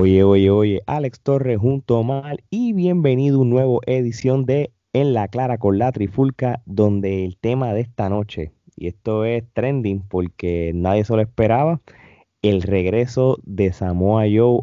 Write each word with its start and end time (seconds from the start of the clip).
Oye, 0.00 0.22
oye, 0.22 0.48
oye, 0.48 0.80
Alex 0.86 1.20
Torres 1.22 1.58
junto 1.58 1.96
a 1.96 1.98
Omar 1.98 2.44
y 2.50 2.72
bienvenido 2.72 3.38
a 3.38 3.40
una 3.40 3.50
nueva 3.50 3.78
edición 3.86 4.46
de 4.46 4.70
En 4.92 5.12
la 5.12 5.26
Clara 5.26 5.58
con 5.58 5.76
la 5.76 5.90
Trifulca, 5.90 6.62
donde 6.66 7.24
el 7.24 7.36
tema 7.36 7.74
de 7.74 7.80
esta 7.80 8.08
noche, 8.08 8.52
y 8.76 8.86
esto 8.86 9.24
es 9.24 9.42
trending 9.54 10.02
porque 10.08 10.70
nadie 10.72 11.04
se 11.04 11.16
lo 11.16 11.20
esperaba, 11.20 11.80
el 12.42 12.62
regreso 12.62 13.38
de 13.42 13.72
Samoa 13.72 14.22
Joe 14.32 14.60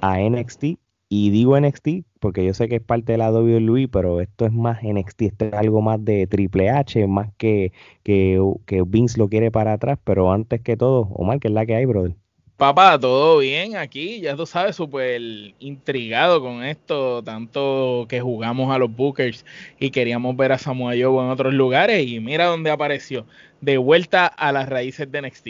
a 0.00 0.18
NXT. 0.18 0.64
Y 1.08 1.30
digo 1.30 1.56
NXT 1.60 1.88
porque 2.18 2.44
yo 2.44 2.52
sé 2.52 2.68
que 2.68 2.76
es 2.76 2.82
parte 2.82 3.12
de 3.12 3.18
la 3.18 3.30
WWE, 3.30 3.86
pero 3.86 4.20
esto 4.20 4.44
es 4.44 4.52
más 4.52 4.82
NXT, 4.82 5.22
esto 5.22 5.44
es 5.44 5.52
algo 5.52 5.82
más 5.82 6.04
de 6.04 6.26
Triple 6.26 6.70
H, 6.70 7.06
más 7.06 7.32
que, 7.38 7.72
que, 8.02 8.42
que 8.66 8.82
Vince 8.82 9.20
lo 9.20 9.28
quiere 9.28 9.52
para 9.52 9.74
atrás, 9.74 10.00
pero 10.02 10.32
antes 10.32 10.60
que 10.62 10.76
todo, 10.76 11.02
Omar, 11.14 11.38
que 11.38 11.46
es 11.46 11.54
la 11.54 11.64
que 11.64 11.76
hay, 11.76 11.84
brother. 11.86 12.16
Papá, 12.56 12.98
todo 13.00 13.38
bien 13.38 13.76
aquí, 13.76 14.20
ya 14.20 14.36
tú 14.36 14.46
sabes, 14.46 14.76
súper 14.76 15.20
intrigado 15.58 16.40
con 16.40 16.62
esto, 16.62 17.20
tanto 17.24 18.06
que 18.08 18.20
jugamos 18.20 18.72
a 18.72 18.78
los 18.78 18.94
Bookers 18.94 19.44
y 19.80 19.90
queríamos 19.90 20.36
ver 20.36 20.52
a 20.52 20.58
Samoa 20.58 20.92
Joe 20.92 21.24
en 21.24 21.30
otros 21.30 21.52
lugares 21.52 22.06
y 22.06 22.20
mira 22.20 22.46
dónde 22.46 22.70
apareció, 22.70 23.26
de 23.60 23.76
vuelta 23.76 24.26
a 24.26 24.52
las 24.52 24.68
raíces 24.68 25.10
de 25.10 25.22
NXT. 25.22 25.48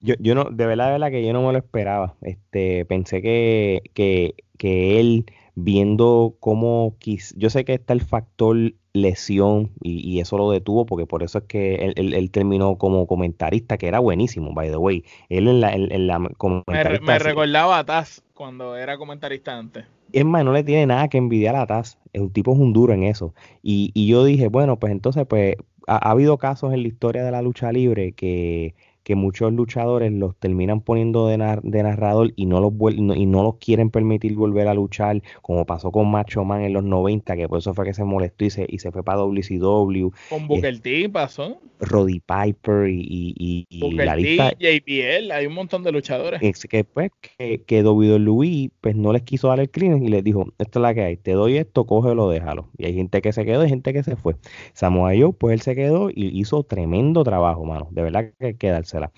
Yo, 0.00 0.14
yo 0.18 0.34
no, 0.34 0.44
de 0.44 0.66
verdad, 0.66 0.86
de 0.86 0.92
verdad 0.92 1.10
que 1.10 1.26
yo 1.26 1.32
no 1.32 1.46
me 1.46 1.52
lo 1.52 1.58
esperaba. 1.58 2.14
Este, 2.20 2.84
pensé 2.84 3.22
que, 3.22 3.80
que, 3.94 4.34
que 4.58 5.00
él 5.00 5.24
viendo 5.54 6.36
cómo 6.38 6.96
yo 7.36 7.50
sé 7.50 7.64
que 7.64 7.74
está 7.74 7.94
el 7.94 8.02
factor 8.02 8.74
lesión 9.02 9.70
y, 9.82 10.20
eso 10.20 10.36
lo 10.36 10.50
detuvo 10.50 10.86
porque 10.86 11.06
por 11.06 11.22
eso 11.22 11.38
es 11.38 11.44
que 11.44 11.92
él, 11.96 12.30
terminó 12.30 12.76
como 12.76 13.06
comentarista 13.06 13.78
que 13.78 13.88
era 13.88 13.98
buenísimo 13.98 14.52
by 14.54 14.70
the 14.70 14.76
way. 14.76 15.04
Él 15.28 15.48
en 15.48 15.60
la, 15.60 15.72
en, 15.72 16.06
la 16.06 16.18
me, 16.18 17.18
recordaba 17.18 17.78
a 17.78 17.84
Taz 17.84 18.22
cuando 18.34 18.76
era 18.76 18.98
comentarista 18.98 19.56
antes. 19.56 19.84
Es 20.12 20.24
más 20.24 20.44
no 20.44 20.52
le 20.52 20.64
tiene 20.64 20.86
nada 20.86 21.08
que 21.08 21.18
envidiar 21.18 21.56
a 21.56 21.66
Taz. 21.66 21.98
Un 22.14 22.30
tipo 22.30 22.52
es 22.52 22.58
un 22.58 22.72
duro 22.72 22.92
en 22.92 23.04
eso. 23.04 23.34
Y, 23.62 23.90
y 23.94 24.06
yo 24.06 24.24
dije 24.24 24.48
bueno 24.48 24.78
pues 24.78 24.92
entonces 24.92 25.26
pues 25.26 25.56
ha 25.86 26.10
habido 26.10 26.36
casos 26.36 26.72
en 26.74 26.82
la 26.82 26.88
historia 26.88 27.24
de 27.24 27.30
la 27.30 27.40
lucha 27.40 27.72
libre 27.72 28.12
que 28.12 28.74
que 29.08 29.14
muchos 29.14 29.50
luchadores 29.54 30.12
los 30.12 30.36
terminan 30.36 30.82
poniendo 30.82 31.28
de, 31.28 31.38
narrador 31.38 32.34
y 32.36 32.44
no, 32.44 32.60
los 32.60 32.74
y 32.94 33.24
no 33.24 33.42
los 33.42 33.54
quieren 33.56 33.88
permitir 33.88 34.34
volver 34.34 34.68
a 34.68 34.74
luchar, 34.74 35.22
como 35.40 35.64
pasó 35.64 35.90
con 35.90 36.10
Macho 36.10 36.44
Man 36.44 36.60
en 36.60 36.74
los 36.74 36.84
90, 36.84 37.34
que 37.34 37.48
por 37.48 37.60
eso 37.60 37.72
fue 37.72 37.86
que 37.86 37.94
se 37.94 38.04
molestó 38.04 38.44
y 38.44 38.50
se, 38.50 38.66
y 38.68 38.80
se 38.80 38.92
fue 38.92 39.02
para 39.02 39.20
WCW. 39.20 40.10
Con 40.28 40.46
Booker 40.46 40.78
T 40.80 41.08
pasó. 41.08 41.58
Roddy 41.80 42.20
Piper 42.20 42.90
y, 42.90 43.66
y, 43.70 43.92
la 43.92 44.14
lista. 44.14 44.50
JPL, 44.58 45.30
hay 45.32 45.46
un 45.46 45.54
montón 45.54 45.84
de 45.84 45.92
luchadores. 45.92 46.42
Es 46.42 46.66
que 46.66 46.84
pues 46.84 47.10
que, 47.38 47.62
que 47.62 47.82
WWE 47.82 48.70
pues 48.82 48.94
no 48.94 49.14
les 49.14 49.22
quiso 49.22 49.48
dar 49.48 49.60
el 49.60 49.70
clean 49.70 50.02
y 50.02 50.08
les 50.08 50.22
dijo, 50.22 50.52
esto 50.58 50.80
es 50.80 50.82
la 50.82 50.92
que 50.92 51.02
hay, 51.02 51.16
te 51.16 51.32
doy 51.32 51.56
esto, 51.56 51.86
cógelo, 51.86 52.28
déjalo. 52.28 52.68
Y 52.76 52.84
hay 52.84 52.94
gente 52.94 53.22
que 53.22 53.32
se 53.32 53.46
quedó 53.46 53.64
y 53.64 53.70
gente 53.70 53.94
que 53.94 54.02
se 54.02 54.16
fue. 54.16 54.36
Samoa 54.74 55.12
Joe, 55.18 55.32
pues 55.32 55.54
él 55.54 55.60
se 55.62 55.74
quedó 55.74 56.10
y 56.10 56.38
hizo 56.38 56.62
tremendo 56.62 57.24
trabajo, 57.24 57.64
mano. 57.64 57.88
De 57.90 58.02
verdad 58.02 58.32
que 58.38 58.46
hay 58.48 58.54
que 58.54 58.68
dársela. 59.00 59.12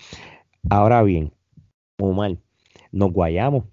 Ahora 0.69 1.03
bien, 1.03 1.33
Omar, 1.99 2.37
nos 2.93 3.13
guayamos. 3.13 3.65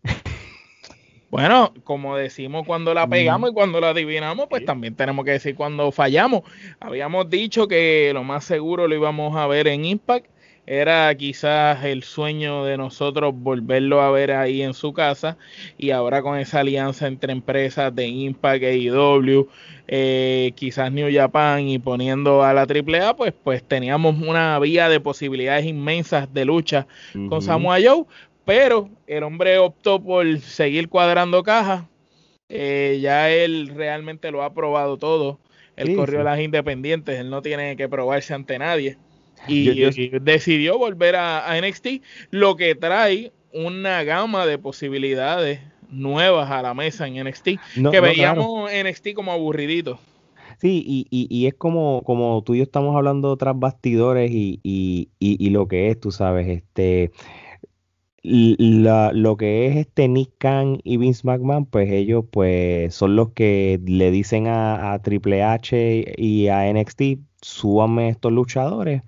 Bueno, 1.29 1.73
como 1.83 2.15
decimos 2.15 2.65
cuando 2.65 2.93
la 2.93 3.05
pegamos 3.05 3.49
y 3.49 3.53
cuando 3.53 3.81
la 3.81 3.89
adivinamos, 3.89 4.47
pues 4.49 4.63
también 4.63 4.95
tenemos 4.95 5.25
que 5.25 5.31
decir 5.31 5.55
cuando 5.55 5.91
fallamos. 5.91 6.43
Habíamos 6.79 7.29
dicho 7.29 7.67
que 7.67 8.11
lo 8.13 8.23
más 8.23 8.45
seguro 8.45 8.87
lo 8.87 8.95
íbamos 8.95 9.35
a 9.35 9.45
ver 9.45 9.67
en 9.67 9.83
Impact. 9.83 10.27
Era 10.67 11.15
quizás 11.15 11.83
el 11.85 12.03
sueño 12.03 12.65
de 12.65 12.77
nosotros 12.77 13.33
volverlo 13.35 14.01
a 14.01 14.11
ver 14.11 14.31
ahí 14.31 14.61
en 14.61 14.73
su 14.73 14.93
casa. 14.93 15.37
Y 15.77 15.91
ahora 15.91 16.21
con 16.21 16.37
esa 16.37 16.59
alianza 16.59 17.07
entre 17.07 17.31
empresas 17.31 17.95
de 17.95 18.07
Impact, 18.07 18.63
AEW, 18.63 19.47
eh, 19.87 20.51
quizás 20.55 20.91
New 20.91 21.09
Japan 21.11 21.67
y 21.67 21.79
poniendo 21.79 22.43
a 22.43 22.53
la 22.53 22.67
AAA, 22.67 23.15
pues, 23.15 23.33
pues 23.43 23.63
teníamos 23.63 24.21
una 24.21 24.59
vía 24.59 24.89
de 24.89 24.99
posibilidades 24.99 25.65
inmensas 25.65 26.31
de 26.33 26.45
lucha 26.45 26.85
con 27.29 27.41
Samoa 27.41 27.77
Joe 27.83 28.05
pero 28.47 28.89
el 29.07 29.23
hombre 29.23 29.57
optó 29.57 30.01
por 30.01 30.39
seguir 30.39 30.87
cuadrando 30.87 31.43
cajas. 31.43 31.83
Eh, 32.47 32.97
ya 33.01 33.29
él 33.29 33.73
realmente 33.75 34.31
lo 34.31 34.41
ha 34.41 34.53
probado 34.53 34.95
todo. 34.95 35.37
Él 35.75 35.97
corrió 35.97 36.23
las 36.23 36.39
independientes, 36.39 37.19
él 37.19 37.29
no 37.29 37.41
tiene 37.41 37.75
que 37.75 37.89
probarse 37.89 38.33
ante 38.33 38.57
nadie. 38.57 38.97
Y, 39.47 40.09
decidió 40.19 40.77
volver 40.77 41.15
a, 41.15 41.59
NXT, 41.61 41.87
lo 42.31 42.55
que 42.55 42.75
trae 42.75 43.31
una 43.53 44.03
gama 44.03 44.45
de 44.45 44.57
posibilidades 44.57 45.59
nuevas 45.89 46.51
a 46.51 46.61
la 46.61 46.73
mesa 46.73 47.07
en 47.07 47.23
NXT, 47.23 47.49
que 47.91 47.99
veíamos 48.01 48.69
NXT 48.71 49.13
como 49.13 49.31
aburridito. 49.31 49.99
Sí, 50.59 50.83
y, 50.85 51.27
y, 51.29 51.45
es 51.45 51.53
como, 51.53 52.01
como 52.03 52.41
tú 52.43 52.55
y 52.55 52.57
yo 52.57 52.63
estamos 52.63 52.95
hablando 52.95 53.37
tras 53.37 53.57
bastidores 53.57 54.31
y, 54.31 54.59
y, 54.63 55.49
lo 55.51 55.67
que 55.67 55.89
es, 55.89 55.99
tú 55.99 56.11
sabes, 56.11 56.47
este 56.47 57.11
la, 58.23 59.11
lo 59.13 59.37
que 59.37 59.67
es 59.67 59.75
este 59.77 60.07
Nick 60.07 60.31
Khan 60.37 60.79
y 60.83 60.97
Vince 60.97 61.21
McMahon, 61.25 61.65
pues 61.65 61.91
ellos 61.91 62.25
pues 62.31 62.93
son 62.93 63.15
los 63.15 63.31
que 63.31 63.79
le 63.85 64.11
dicen 64.11 64.47
a, 64.47 64.99
Triple 65.03 65.43
H 65.43 66.15
y 66.17 66.47
a 66.47 66.71
NXT, 66.71 67.01
súbanme 67.41 68.09
estos 68.09 68.31
luchadores 68.31 69.03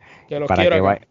para 0.47 0.63
que 0.69 1.07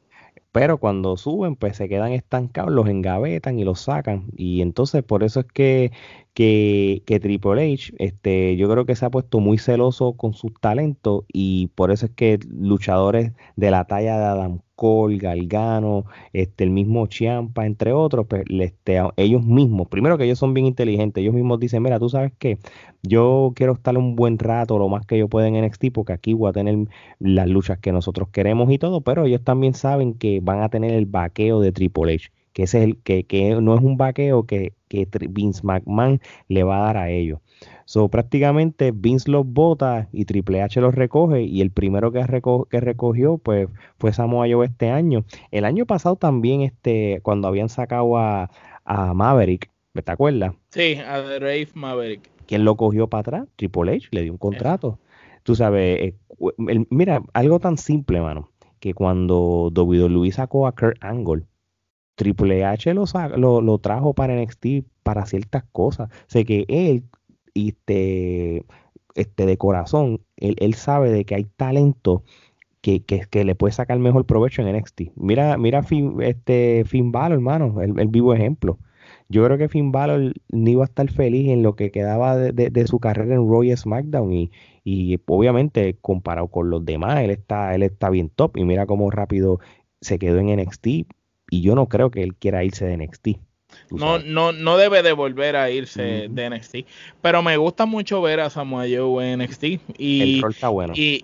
Pero 0.52 0.78
cuando 0.78 1.16
suben, 1.16 1.56
pues 1.56 1.76
se 1.76 1.88
quedan 1.88 2.12
estancados, 2.12 2.72
los 2.72 2.88
engavetan 2.88 3.58
y 3.58 3.64
los 3.64 3.80
sacan. 3.80 4.26
Y 4.36 4.62
entonces 4.62 5.02
por 5.02 5.22
eso 5.24 5.40
es 5.40 5.46
que, 5.46 5.92
que, 6.34 7.02
que 7.04 7.20
Triple 7.20 7.74
H, 7.74 7.92
este, 7.98 8.56
yo 8.56 8.70
creo 8.70 8.86
que 8.86 8.96
se 8.96 9.04
ha 9.04 9.10
puesto 9.10 9.40
muy 9.40 9.58
celoso 9.58 10.14
con 10.14 10.34
sus 10.34 10.54
talentos 10.60 11.24
y 11.32 11.68
por 11.74 11.90
eso 11.90 12.06
es 12.06 12.12
que 12.12 12.38
luchadores 12.48 13.32
de 13.56 13.70
la 13.70 13.84
talla 13.84 14.18
de 14.18 14.24
Adam 14.24 14.60
Cole, 14.78 15.18
Galgano, 15.18 16.04
este, 16.32 16.62
el 16.62 16.70
mismo 16.70 17.08
Chiampa, 17.08 17.66
entre 17.66 17.92
otros, 17.92 18.26
pues 18.28 18.44
este, 18.48 19.00
ellos 19.16 19.44
mismos, 19.44 19.88
primero 19.88 20.16
que 20.16 20.22
ellos 20.24 20.38
son 20.38 20.54
bien 20.54 20.66
inteligentes, 20.66 21.20
ellos 21.20 21.34
mismos 21.34 21.58
dicen, 21.58 21.82
mira, 21.82 21.98
tú 21.98 22.08
sabes 22.08 22.32
que 22.38 22.58
yo 23.02 23.52
quiero 23.56 23.72
estar 23.72 23.98
un 23.98 24.14
buen 24.14 24.38
rato, 24.38 24.78
lo 24.78 24.88
más 24.88 25.04
que 25.04 25.18
yo 25.18 25.28
pueda 25.28 25.48
en 25.48 25.60
NXT, 25.64 25.86
porque 25.92 26.12
aquí 26.12 26.32
voy 26.32 26.48
a 26.50 26.52
tener 26.52 26.76
las 27.18 27.48
luchas 27.48 27.78
que 27.80 27.90
nosotros 27.90 28.28
queremos 28.28 28.70
y 28.70 28.78
todo, 28.78 29.00
pero 29.00 29.24
ellos 29.24 29.42
también 29.42 29.74
saben 29.74 30.14
que 30.14 30.38
van 30.40 30.62
a 30.62 30.68
tener 30.68 30.92
el 30.92 31.06
vaqueo 31.06 31.60
de 31.60 31.72
Triple 31.72 32.14
H, 32.14 32.30
que 32.52 32.62
es 32.62 32.74
el 32.74 32.98
que, 33.02 33.24
que 33.24 33.60
no 33.60 33.74
es 33.74 33.80
un 33.82 33.96
vaqueo 33.96 34.46
que, 34.46 34.74
que 34.86 35.08
Vince 35.28 35.62
McMahon 35.64 36.20
le 36.46 36.62
va 36.62 36.76
a 36.78 36.84
dar 36.84 36.96
a 36.98 37.10
ellos. 37.10 37.40
So, 37.84 38.08
prácticamente 38.08 38.92
Vince 38.92 39.30
los 39.30 39.46
bota 39.46 40.08
y 40.12 40.26
Triple 40.26 40.60
H 40.62 40.80
los 40.80 40.94
recoge 40.94 41.42
y 41.42 41.62
el 41.62 41.70
primero 41.70 42.12
que, 42.12 42.22
que 42.70 42.80
recogió 42.80 43.38
pues 43.38 43.68
fue 43.98 44.12
Samoa 44.12 44.46
Joe 44.50 44.66
este 44.66 44.90
año. 44.90 45.24
El 45.50 45.64
año 45.64 45.86
pasado 45.86 46.16
también 46.16 46.60
este 46.60 47.20
cuando 47.22 47.48
habían 47.48 47.68
sacado 47.70 48.18
a, 48.18 48.50
Maverick, 48.84 49.70
¿te 49.92 50.12
acuerdas? 50.12 50.54
Sí, 50.70 50.96
a 50.96 51.20
Rave 51.38 51.68
Maverick. 51.74 52.30
¿Quién 52.46 52.64
lo 52.64 52.76
cogió 52.76 53.08
para 53.08 53.20
atrás? 53.20 53.48
Triple 53.56 53.96
H 53.96 54.08
le 54.10 54.22
dio 54.22 54.32
un 54.32 54.38
contrato. 54.38 54.98
Tú 55.42 55.54
sabes, 55.54 55.98
eh, 55.98 56.14
mira, 56.90 57.22
algo 57.32 57.58
tan 57.58 57.78
simple, 57.78 58.20
mano, 58.20 58.50
que 58.80 58.92
cuando 58.92 59.70
WWE 59.74 60.30
sacó 60.32 60.66
a 60.66 60.72
Kurt 60.72 61.02
Angle, 61.02 61.44
Triple 62.16 62.64
H 62.64 62.92
lo, 62.92 63.04
lo, 63.36 63.60
lo, 63.62 63.78
trajo 63.78 64.12
para 64.12 64.34
NXT 64.34 64.84
para 65.02 65.24
ciertas 65.24 65.64
cosas. 65.72 66.10
Sé 66.26 66.44
que 66.44 66.66
él 66.68 67.04
este, 67.66 68.64
este, 69.14 69.46
de 69.46 69.56
corazón, 69.56 70.20
él, 70.36 70.74
sabe 70.74 71.10
de 71.10 71.24
que 71.24 71.34
hay 71.34 71.44
talento 71.44 72.24
que, 72.80 73.02
que, 73.02 73.44
le 73.44 73.54
puede 73.54 73.72
sacar 73.72 73.98
mejor 73.98 74.26
provecho 74.26 74.62
en 74.62 74.76
NXT. 74.76 75.12
Mira, 75.16 75.58
mira 75.58 75.82
Finn, 75.82 76.22
este, 76.22 76.84
Finn 76.86 77.12
Balor, 77.12 77.38
hermano, 77.38 77.82
el, 77.82 78.08
vivo 78.08 78.34
ejemplo. 78.34 78.78
Yo 79.28 79.44
creo 79.44 79.58
que 79.58 79.68
Finn 79.68 79.92
Balor 79.92 80.34
ni 80.50 80.72
iba 80.72 80.84
a 80.84 80.86
estar 80.86 81.10
feliz 81.10 81.48
en 81.50 81.62
lo 81.62 81.76
que 81.76 81.90
quedaba 81.90 82.36
de, 82.36 82.86
su 82.86 82.98
carrera 83.00 83.34
en 83.34 83.48
Royal 83.48 83.76
SmackDown 83.76 84.32
y, 84.32 84.50
y, 84.84 85.18
obviamente 85.26 85.96
comparado 86.00 86.48
con 86.48 86.70
los 86.70 86.84
demás, 86.84 87.20
él 87.20 87.30
está, 87.30 87.74
él 87.74 87.82
está 87.82 88.10
bien 88.10 88.30
top 88.30 88.56
y 88.56 88.64
mira 88.64 88.86
cómo 88.86 89.10
rápido 89.10 89.60
se 90.00 90.18
quedó 90.18 90.38
en 90.38 90.56
NXT 90.56 90.86
y 91.50 91.62
yo 91.62 91.74
no 91.74 91.88
creo 91.88 92.10
que 92.10 92.22
él 92.22 92.34
quiera 92.36 92.64
irse 92.64 92.86
de 92.86 92.96
NXT. 92.96 93.28
No, 93.90 94.18
no, 94.18 94.52
no 94.52 94.76
debe 94.76 95.02
de 95.02 95.12
volver 95.12 95.56
a 95.56 95.70
irse 95.70 96.28
de 96.28 96.50
NXT. 96.50 96.76
Pero 97.22 97.42
me 97.42 97.56
gusta 97.56 97.86
mucho 97.86 98.20
ver 98.20 98.40
a 98.40 98.50
Samoa 98.50 98.84
Joe 98.84 99.32
en 99.32 99.40
NXT. 99.40 99.64
Y, 99.98 100.42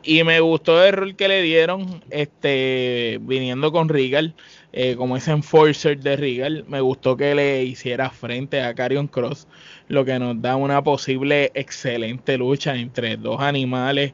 y, 0.03 0.25
me 0.25 0.41
gustó 0.41 0.83
el 0.85 0.93
rol 0.93 1.17
que 1.17 1.29
le 1.29 1.43
dieron 1.43 2.03
este 2.11 3.19
viniendo 3.23 3.73
con 3.73 3.89
Regal. 3.89 4.35
Eh, 4.77 4.97
como 4.97 5.17
ese 5.17 5.31
enforcer 5.31 6.01
de 6.01 6.17
Regal. 6.17 6.65
Me 6.67 6.81
gustó 6.81 7.17
que 7.17 7.35
le 7.35 7.62
hiciera 7.62 8.11
frente 8.11 8.61
a 8.61 8.75
Carion 8.75 9.06
Cross. 9.06 9.47
Lo 9.87 10.05
que 10.05 10.19
nos 10.19 10.43
da 10.43 10.56
una 10.56 10.83
posible 10.83 11.53
excelente 11.55 12.37
lucha 12.39 12.75
entre 12.75 13.17
dos 13.17 13.41
animales 13.41 14.12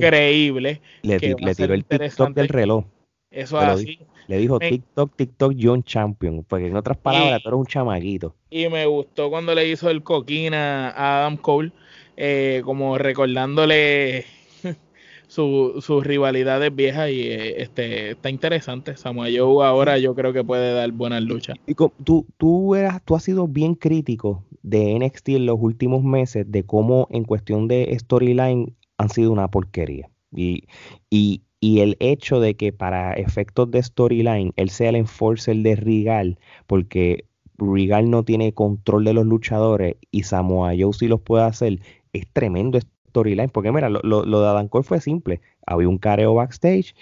creíbles. 0.00 0.80
Le, 1.02 1.20
tiró 1.20 1.74
el 1.74 1.84
TikTok 1.84 2.34
del 2.34 2.48
reloj 2.48 2.84
Eso 3.30 3.58
así. 3.58 3.98
Le 4.26 4.38
dijo 4.38 4.58
TikTok, 4.58 5.14
TikTok, 5.14 5.54
John 5.60 5.82
Champion, 5.84 6.44
porque 6.46 6.66
en 6.66 6.76
otras 6.76 6.96
palabras, 6.98 7.40
tú 7.42 7.48
eres 7.48 7.58
un 7.60 7.66
chamaguito. 7.66 8.34
Y 8.50 8.68
me 8.68 8.86
gustó 8.86 9.30
cuando 9.30 9.54
le 9.54 9.68
hizo 9.68 9.88
el 9.88 10.02
coquina 10.02 10.90
a 10.90 11.20
Adam 11.20 11.36
Cole, 11.36 11.72
eh, 12.16 12.62
como 12.64 12.98
recordándole 12.98 14.24
sus 15.28 16.04
rivalidades 16.04 16.74
viejas 16.74 17.10
y 17.10 17.22
eh, 17.22 17.62
este 17.62 18.10
está 18.10 18.30
interesante. 18.30 18.96
Samuel 18.96 19.38
Joe 19.38 19.64
ahora 19.64 19.98
yo 19.98 20.14
creo 20.14 20.32
que 20.32 20.42
puede 20.42 20.72
dar 20.72 20.90
buenas 20.90 21.22
luchas. 21.22 21.56
Y 21.66 21.74
tú, 21.74 22.26
tú, 22.36 22.74
eras, 22.74 23.00
tú 23.04 23.14
has 23.14 23.22
sido 23.22 23.46
bien 23.46 23.74
crítico 23.74 24.44
de 24.62 24.98
NXT 24.98 25.30
en 25.30 25.46
los 25.46 25.56
últimos 25.60 26.02
meses 26.02 26.50
de 26.50 26.64
cómo 26.64 27.06
en 27.10 27.24
cuestión 27.24 27.68
de 27.68 27.96
storyline 27.98 28.76
han 28.98 29.08
sido 29.08 29.30
una 29.30 29.48
porquería. 29.48 30.10
Y, 30.32 30.64
y, 31.10 31.42
y 31.60 31.80
el 31.80 31.96
hecho 32.00 32.40
de 32.40 32.56
que 32.56 32.72
para 32.72 33.12
efectos 33.14 33.70
de 33.70 33.82
storyline 33.82 34.52
él 34.56 34.70
sea 34.70 34.90
el 34.90 34.96
enforcer 34.96 35.56
de 35.58 35.76
Regal, 35.76 36.38
porque 36.66 37.26
Regal 37.58 38.10
no 38.10 38.24
tiene 38.24 38.54
control 38.54 39.04
de 39.04 39.12
los 39.14 39.26
luchadores 39.26 39.96
y 40.10 40.22
Samoa 40.24 40.72
Joe 40.78 40.92
sí 40.92 41.08
los 41.08 41.20
puede 41.20 41.44
hacer, 41.44 41.80
es 42.12 42.26
tremendo 42.32 42.78
storyline. 43.10 43.50
Porque 43.50 43.72
mira, 43.72 43.90
lo, 43.90 44.00
lo, 44.02 44.40
de 44.40 44.48
Adam 44.48 44.68
Cole 44.68 44.84
fue 44.84 45.00
simple. 45.00 45.40
Había 45.66 45.88
un 45.88 45.98
careo 45.98 46.34
backstage, 46.34 46.94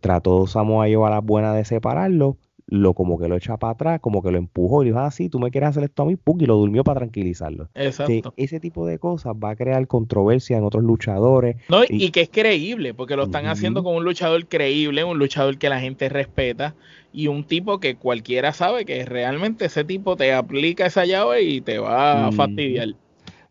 trató 0.00 0.46
Samoa 0.46 0.86
Joe 0.92 1.06
a 1.06 1.10
la 1.10 1.20
buena 1.20 1.54
de 1.54 1.64
separarlo, 1.64 2.38
lo 2.68 2.94
como 2.94 3.18
que 3.18 3.28
lo 3.28 3.36
echa 3.36 3.56
para 3.58 3.74
atrás, 3.74 4.00
como 4.00 4.22
que 4.22 4.32
lo 4.32 4.38
empujó 4.38 4.82
y 4.82 4.86
dijo, 4.86 4.98
ah, 4.98 5.10
sí, 5.10 5.28
tú 5.28 5.38
me 5.38 5.50
quieres 5.50 5.70
hacer 5.70 5.84
esto 5.84 6.02
a 6.02 6.06
mí, 6.06 6.16
y 6.38 6.46
lo 6.46 6.56
durmió 6.56 6.82
para 6.82 7.00
tranquilizarlo. 7.00 7.68
Exacto. 7.74 8.34
ese 8.36 8.58
tipo 8.58 8.86
de 8.86 8.98
cosas 8.98 9.34
va 9.34 9.50
a 9.50 9.56
crear 9.56 9.86
controversia 9.86 10.56
en 10.56 10.64
otros 10.64 10.82
luchadores. 10.82 11.56
No, 11.68 11.82
y, 11.88 12.10
que 12.10 12.22
es 12.22 12.28
creíble, 12.28 12.92
porque 12.92 13.16
lo 13.16 13.24
están 13.24 13.46
haciendo 13.46 13.84
con 13.84 13.94
un 13.94 14.04
luchador 14.04 14.46
creíble, 14.46 15.04
un 15.04 15.18
luchador 15.18 15.58
que 15.58 15.68
la 15.68 15.80
gente 15.80 16.08
respeta 16.08 16.74
y 17.12 17.28
un 17.28 17.44
tipo 17.44 17.78
que 17.78 17.94
cualquiera 17.94 18.52
sabe 18.52 18.84
que 18.84 19.04
realmente 19.04 19.66
ese 19.66 19.84
tipo 19.84 20.16
te 20.16 20.32
aplica 20.32 20.86
esa 20.86 21.04
llave 21.04 21.42
y 21.42 21.60
te 21.60 21.78
va 21.78 22.26
a 22.26 22.32
fastidiar. 22.32 22.94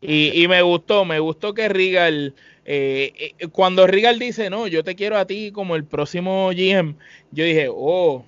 Y, 0.01 0.44
y, 0.44 0.47
me 0.47 0.61
gustó, 0.61 1.06
me 1.06 1.19
gustó 1.19 1.53
que 1.53 1.69
Regal, 1.69 2.35
eh, 2.65 3.33
eh, 3.39 3.47
cuando 3.47 3.88
Regal 3.88 4.19
dice, 4.19 4.50
no, 4.50 4.68
yo 4.68 4.83
te 4.83 4.95
quiero 4.95 5.18
a 5.18 5.25
ti 5.25 5.51
como 5.51 5.75
el 5.75 5.85
próximo 5.85 6.50
GM, 6.50 6.95
yo 7.31 7.45
dije, 7.45 7.69
oh, 7.71 8.23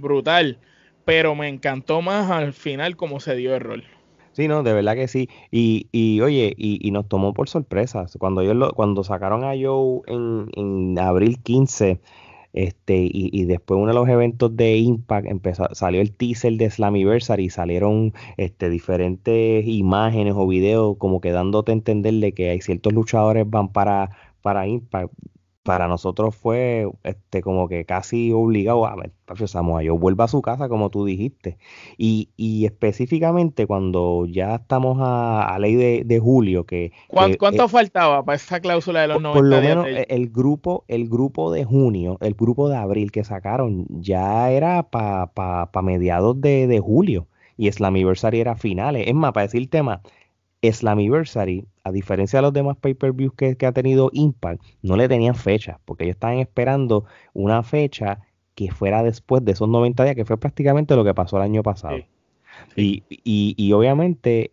brutal, 0.00 0.58
pero 1.04 1.34
me 1.34 1.48
encantó 1.48 2.02
más 2.02 2.30
al 2.30 2.52
final 2.52 2.96
como 2.96 3.20
se 3.20 3.36
dio 3.36 3.54
el 3.54 3.60
rol. 3.60 3.84
Sí, 4.32 4.48
no, 4.48 4.62
de 4.62 4.72
verdad 4.72 4.94
que 4.94 5.08
sí. 5.08 5.28
Y, 5.50 5.88
y 5.92 6.20
oye, 6.20 6.54
y, 6.56 6.90
nos 6.92 7.08
tomó 7.08 7.34
por 7.34 7.48
sorpresa. 7.48 8.06
Cuando 8.18 8.42
ellos 8.42 8.56
lo, 8.56 8.72
cuando 8.72 9.02
sacaron 9.04 9.44
a 9.44 9.52
Joe 9.60 10.02
en, 10.06 10.48
en 10.54 10.98
abril 10.98 11.38
15, 11.42 12.00
este, 12.52 12.96
y, 12.96 13.30
y, 13.32 13.44
después 13.44 13.78
uno 13.78 13.88
de 13.88 13.94
los 13.94 14.08
eventos 14.08 14.56
de 14.56 14.76
Impact 14.76 15.26
empezó, 15.28 15.68
salió 15.72 16.00
el 16.00 16.12
teaser 16.12 16.54
de 16.54 16.70
Slammiversary 16.70 17.44
y 17.44 17.50
salieron 17.50 18.12
este, 18.36 18.70
diferentes 18.70 19.66
imágenes 19.66 20.34
o 20.36 20.46
videos 20.46 20.96
como 20.98 21.20
que 21.20 21.30
dándote 21.30 21.72
a 21.72 21.74
entender 21.74 22.14
de 22.14 22.32
que 22.32 22.50
hay 22.50 22.60
ciertos 22.60 22.92
luchadores 22.92 23.48
van 23.48 23.72
para, 23.72 24.10
para 24.42 24.66
Impact 24.66 25.12
para 25.70 25.86
nosotros 25.86 26.34
fue 26.34 26.90
este 27.04 27.42
como 27.42 27.68
que 27.68 27.84
casi 27.84 28.32
obligado 28.32 28.86
a 28.86 28.96
ver, 28.96 29.12
Samoa 29.46 29.84
yo 29.84 29.96
vuelva 29.96 30.24
a 30.24 30.28
su 30.28 30.42
casa 30.42 30.68
como 30.68 30.90
tú 30.90 31.04
dijiste. 31.04 31.58
Y, 31.96 32.30
y 32.36 32.64
específicamente 32.64 33.68
cuando 33.68 34.26
ya 34.26 34.56
estamos 34.56 34.98
a, 35.00 35.56
ley 35.60 35.76
de, 36.02 36.18
julio 36.18 36.66
que 36.66 36.90
¿cuánto, 37.06 37.68
faltaba 37.68 38.24
para 38.24 38.34
esa 38.34 38.58
cláusula 38.58 39.02
de 39.02 39.06
los 39.06 39.22
90 39.22 39.38
por 39.38 39.48
lo 39.48 39.60
menos 39.60 39.86
el 40.08 40.30
grupo 40.30 40.84
el 40.88 41.08
grupo 41.08 41.52
de 41.52 41.64
junio 41.64 42.18
el 42.20 42.34
grupo 42.34 42.68
de 42.68 42.76
abril 42.76 43.12
que 43.12 43.22
sacaron 43.22 43.86
ya 43.90 44.50
era 44.50 44.82
para 44.82 45.28
pa, 45.28 45.82
mediados 45.82 46.40
de, 46.40 46.66
de 46.66 46.80
julio 46.80 47.28
y 47.56 47.70
Slammiversary 47.70 48.40
era 48.40 48.56
finales. 48.56 49.06
Es 49.06 49.14
más 49.14 49.32
para 49.32 49.46
decir 49.46 49.70
tema 49.70 50.00
Slammiversary, 50.62 51.66
a 51.84 51.92
diferencia 51.92 52.38
de 52.38 52.42
los 52.42 52.52
demás 52.52 52.76
pay-per-views 52.76 53.32
que, 53.34 53.66
ha 53.66 53.72
tenido 53.72 54.10
Impact, 54.12 54.62
no 54.82 54.96
le 54.96 55.08
tenían 55.08 55.34
fecha, 55.34 55.80
porque 55.84 56.04
ellos 56.04 56.16
estaban 56.16 56.38
esperando 56.38 57.04
una 57.32 57.62
fecha 57.62 58.20
que 58.54 58.70
fuera 58.70 59.02
después 59.02 59.44
de 59.44 59.52
esos 59.52 59.68
90 59.68 60.04
días, 60.04 60.16
que 60.16 60.24
fue 60.24 60.38
prácticamente 60.38 60.94
lo 60.96 61.04
que 61.04 61.14
pasó 61.14 61.36
el 61.38 61.44
año 61.44 61.62
pasado. 61.62 61.96
Y, 62.76 63.04
y, 63.08 63.54
y, 63.56 63.72
obviamente 63.72 64.52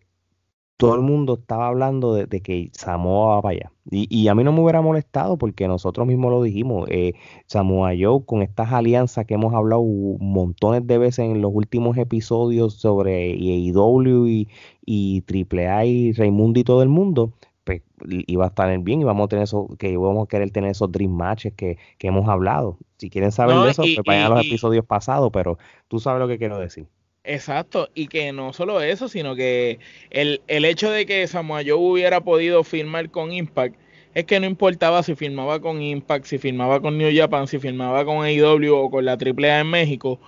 todo 0.78 0.94
el 0.94 1.00
mundo 1.02 1.34
estaba 1.34 1.66
hablando 1.66 2.14
de, 2.14 2.40
que 2.40 2.70
Samoa 2.72 3.34
va 3.34 3.42
para 3.42 3.52
allá. 3.52 3.72
Y, 3.90 4.28
a 4.28 4.34
mí 4.34 4.44
no 4.44 4.52
me 4.52 4.60
hubiera 4.60 4.80
molestado 4.80 5.36
porque 5.36 5.66
nosotros 5.66 6.06
mismos 6.06 6.30
lo 6.30 6.40
dijimos. 6.40 6.88
Eh, 6.88 7.14
Samoa 7.46 7.90
Joe, 7.98 8.24
con 8.24 8.42
estas 8.42 8.72
alianzas 8.72 9.26
que 9.26 9.34
hemos 9.34 9.54
hablado 9.54 9.82
montones 9.82 10.86
de 10.86 10.98
veces 10.98 11.24
en 11.24 11.42
los 11.42 11.50
últimos 11.52 11.96
episodios 11.98 12.74
sobre 12.74 13.32
AEW 13.32 14.26
y, 14.28 14.48
y 14.86 15.24
AAA 15.28 15.84
y 15.86 16.12
Raimundo 16.12 16.60
y 16.60 16.64
todo 16.64 16.82
el 16.84 16.88
mundo, 16.88 17.32
pues 17.64 17.82
iba 18.06 18.44
a 18.44 18.48
estar 18.48 18.78
bien 18.78 19.00
y 19.00 19.04
vamos 19.04 19.24
a 19.24 19.28
tener 19.28 19.42
eso, 19.44 19.68
que 19.80 19.96
vamos 19.96 20.26
a 20.26 20.28
querer 20.28 20.52
tener 20.52 20.70
esos 20.70 20.92
dream 20.92 21.10
matches 21.10 21.54
que, 21.54 21.76
hemos 21.98 22.28
hablado. 22.28 22.78
Si 22.98 23.10
quieren 23.10 23.32
saber 23.32 23.56
de 23.56 23.70
eso, 23.70 23.82
pues 23.82 23.98
vayan 24.06 24.30
a 24.30 24.36
los 24.36 24.46
episodios 24.46 24.84
pasados, 24.86 25.30
pero 25.32 25.58
tú 25.88 25.98
sabes 25.98 26.20
lo 26.20 26.28
que 26.28 26.38
quiero 26.38 26.56
decir. 26.58 26.86
Exacto, 27.30 27.90
y 27.94 28.06
que 28.06 28.32
no 28.32 28.54
solo 28.54 28.80
eso, 28.80 29.06
sino 29.06 29.36
que 29.36 29.80
el, 30.08 30.40
el 30.48 30.64
hecho 30.64 30.90
de 30.90 31.04
que 31.04 31.26
Samoa 31.26 31.60
Joe 31.62 31.74
hubiera 31.74 32.22
podido 32.22 32.64
firmar 32.64 33.10
con 33.10 33.32
Impact 33.32 33.76
es 34.14 34.24
que 34.24 34.40
no 34.40 34.46
importaba 34.46 35.02
si 35.02 35.14
firmaba 35.14 35.60
con 35.60 35.82
Impact, 35.82 36.24
si 36.24 36.38
firmaba 36.38 36.80
con 36.80 36.96
New 36.96 37.14
Japan, 37.14 37.46
si 37.46 37.58
firmaba 37.58 38.06
con 38.06 38.24
AEW 38.24 38.74
o 38.74 38.90
con 38.90 39.04
la 39.04 39.12
AAA 39.12 39.60
en 39.60 39.66
México, 39.66 40.18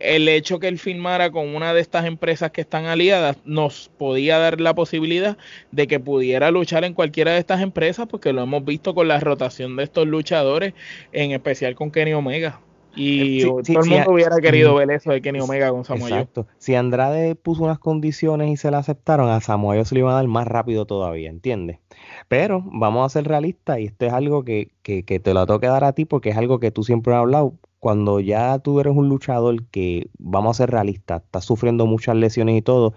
el 0.00 0.28
hecho 0.28 0.58
que 0.58 0.66
él 0.66 0.80
firmara 0.80 1.30
con 1.30 1.54
una 1.54 1.72
de 1.74 1.80
estas 1.80 2.06
empresas 2.06 2.50
que 2.50 2.62
están 2.62 2.86
aliadas 2.86 3.36
nos 3.44 3.90
podía 3.96 4.38
dar 4.38 4.60
la 4.60 4.74
posibilidad 4.74 5.38
de 5.70 5.86
que 5.86 6.00
pudiera 6.00 6.50
luchar 6.50 6.84
en 6.84 6.94
cualquiera 6.94 7.32
de 7.34 7.38
estas 7.38 7.60
empresas, 7.62 8.08
porque 8.08 8.32
lo 8.32 8.42
hemos 8.42 8.64
visto 8.64 8.96
con 8.96 9.06
la 9.06 9.20
rotación 9.20 9.76
de 9.76 9.84
estos 9.84 10.08
luchadores, 10.08 10.74
en 11.12 11.30
especial 11.30 11.76
con 11.76 11.92
Kenny 11.92 12.14
Omega. 12.14 12.60
Y 12.98 13.42
todo 13.42 13.60
el 13.60 13.90
mundo 13.90 14.12
hubiera 14.12 14.36
querido 14.38 14.74
ver 14.74 14.90
eso 14.90 15.12
de 15.12 15.22
Kenny 15.22 15.38
Omega 15.40 15.70
con 15.70 15.84
Samoa 15.84 16.08
Exacto. 16.08 16.46
Si 16.58 16.74
Andrade 16.74 17.36
puso 17.36 17.62
unas 17.62 17.78
condiciones 17.78 18.50
y 18.50 18.56
se 18.56 18.70
las 18.70 18.80
aceptaron, 18.80 19.30
a 19.30 19.40
Samoa 19.40 19.84
se 19.84 19.94
le 19.94 20.00
iban 20.00 20.12
a 20.12 20.16
dar 20.16 20.26
más 20.26 20.48
rápido 20.48 20.84
todavía, 20.84 21.30
¿entiendes? 21.30 21.78
Pero 22.26 22.64
vamos 22.66 23.06
a 23.06 23.08
ser 23.08 23.28
realistas 23.28 23.78
y 23.78 23.84
esto 23.84 24.06
es 24.06 24.12
algo 24.12 24.44
que, 24.44 24.72
que, 24.82 25.04
que 25.04 25.20
te 25.20 25.32
lo 25.32 25.46
tengo 25.46 25.60
que 25.60 25.68
dar 25.68 25.84
a 25.84 25.92
ti 25.92 26.04
porque 26.04 26.30
es 26.30 26.36
algo 26.36 26.58
que 26.58 26.72
tú 26.72 26.82
siempre 26.82 27.14
has 27.14 27.20
hablado. 27.20 27.54
Cuando 27.78 28.18
ya 28.18 28.58
tú 28.58 28.80
eres 28.80 28.96
un 28.96 29.08
luchador 29.08 29.64
que, 29.66 30.10
vamos 30.18 30.56
a 30.56 30.64
ser 30.64 30.70
realistas, 30.70 31.22
estás 31.22 31.44
sufriendo 31.44 31.86
muchas 31.86 32.16
lesiones 32.16 32.56
y 32.56 32.62
todo, 32.62 32.94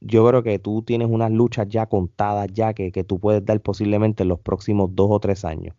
yo 0.00 0.26
creo 0.26 0.42
que 0.44 0.60
tú 0.60 0.82
tienes 0.82 1.08
unas 1.10 1.32
luchas 1.32 1.66
ya 1.68 1.86
contadas, 1.86 2.48
ya 2.52 2.72
que, 2.72 2.92
que 2.92 3.02
tú 3.02 3.18
puedes 3.18 3.44
dar 3.44 3.60
posiblemente 3.60 4.22
en 4.22 4.28
los 4.28 4.38
próximos 4.38 4.90
dos 4.94 5.08
o 5.10 5.18
tres 5.18 5.44
años. 5.44 5.74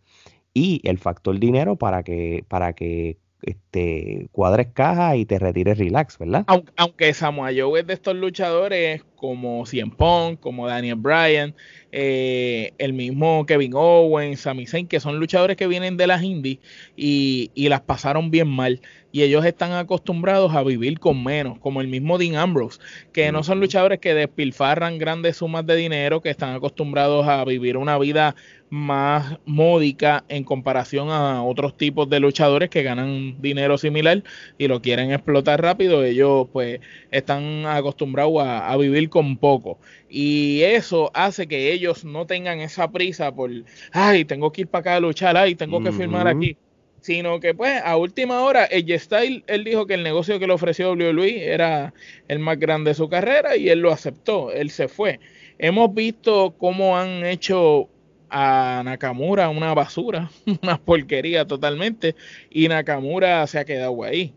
Y 0.53 0.81
el 0.83 0.97
factor 0.97 1.39
dinero 1.39 1.77
para 1.77 2.03
que, 2.03 2.43
para 2.49 2.73
que 2.73 3.17
este, 3.41 4.27
cuadres 4.31 4.67
caja 4.73 5.15
y 5.15 5.25
te 5.25 5.39
retires 5.39 5.77
relax, 5.77 6.17
¿verdad? 6.17 6.45
Aunque, 6.77 7.13
Samoa 7.13 7.51
Joe 7.55 7.81
es 7.81 7.87
de 7.87 7.93
estos 7.93 8.15
luchadores 8.15 9.03
como 9.15 9.65
Cien 9.65 9.91
Pong, 9.91 10.37
como 10.39 10.67
Daniel 10.67 10.95
Bryan, 10.95 11.55
eh, 11.91 12.73
el 12.77 12.93
mismo 12.93 13.45
Kevin 13.45 13.73
Owens, 13.75 14.41
Sami 14.41 14.65
Zayn, 14.65 14.87
que 14.87 14.99
son 14.99 15.19
luchadores 15.19 15.57
que 15.57 15.67
vienen 15.67 15.97
de 15.97 16.07
las 16.07 16.23
indies 16.23 16.59
y, 16.95 17.51
y, 17.53 17.69
las 17.69 17.81
pasaron 17.81 18.31
bien 18.31 18.47
mal. 18.47 18.81
Y 19.11 19.23
ellos 19.23 19.43
están 19.45 19.73
acostumbrados 19.73 20.55
a 20.55 20.63
vivir 20.63 20.99
con 20.99 21.21
menos, 21.23 21.59
como 21.59 21.81
el 21.81 21.87
mismo 21.87 22.17
Dean 22.17 22.35
Ambrose, 22.35 22.79
que 23.11 23.31
no 23.33 23.43
son 23.43 23.59
luchadores 23.59 23.99
que 23.99 24.13
despilfarran 24.13 24.97
grandes 24.99 25.37
sumas 25.37 25.65
de 25.65 25.75
dinero, 25.75 26.21
que 26.21 26.29
están 26.29 26.55
acostumbrados 26.55 27.27
a 27.27 27.43
vivir 27.43 27.75
una 27.75 27.97
vida 27.97 28.35
más 28.71 29.37
módica 29.45 30.23
en 30.29 30.45
comparación 30.45 31.09
a 31.09 31.43
otros 31.43 31.75
tipos 31.75 32.09
de 32.09 32.21
luchadores 32.21 32.69
que 32.69 32.83
ganan 32.83 33.35
dinero 33.41 33.77
similar 33.77 34.23
y 34.57 34.69
lo 34.69 34.81
quieren 34.81 35.11
explotar 35.11 35.61
rápido. 35.61 36.05
Ellos 36.05 36.47
pues 36.53 36.79
están 37.11 37.65
acostumbrados 37.65 38.41
a, 38.43 38.75
vivir 38.77 39.09
con 39.09 39.35
poco. 39.35 39.77
Y 40.09 40.61
eso 40.61 41.11
hace 41.13 41.47
que 41.47 41.73
ellos 41.73 41.80
no 42.03 42.25
tengan 42.25 42.59
esa 42.59 42.91
prisa 42.91 43.33
por, 43.33 43.51
ay, 43.91 44.25
tengo 44.25 44.51
que 44.51 44.61
ir 44.61 44.67
para 44.67 44.81
acá 44.81 44.95
a 44.95 44.99
luchar, 44.99 45.37
ay, 45.37 45.55
tengo 45.55 45.81
que 45.83 45.91
firmar 45.91 46.27
aquí. 46.27 46.57
Sino 47.01 47.39
que 47.39 47.55
pues 47.55 47.81
a 47.83 47.97
última 47.97 48.41
hora, 48.41 48.65
el 48.65 48.99
Style, 48.99 49.43
él 49.47 49.63
dijo 49.63 49.87
que 49.87 49.95
el 49.95 50.03
negocio 50.03 50.37
que 50.37 50.45
le 50.45 50.53
ofreció 50.53 50.91
WWE 50.91 51.51
era 51.51 51.93
el 52.27 52.37
más 52.37 52.59
grande 52.59 52.91
de 52.91 52.95
su 52.95 53.09
carrera 53.09 53.57
y 53.57 53.69
él 53.69 53.79
lo 53.79 53.91
aceptó, 53.91 54.51
él 54.51 54.69
se 54.69 54.87
fue. 54.87 55.19
Hemos 55.57 55.93
visto 55.95 56.55
cómo 56.59 56.97
han 56.97 57.25
hecho 57.25 57.89
a 58.29 58.81
Nakamura 58.85 59.49
una 59.49 59.73
basura, 59.73 60.29
una 60.61 60.77
porquería 60.77 61.45
totalmente, 61.45 62.15
y 62.49 62.67
Nakamura 62.67 63.45
se 63.47 63.59
ha 63.59 63.65
quedado 63.65 64.03
ahí. 64.03 64.33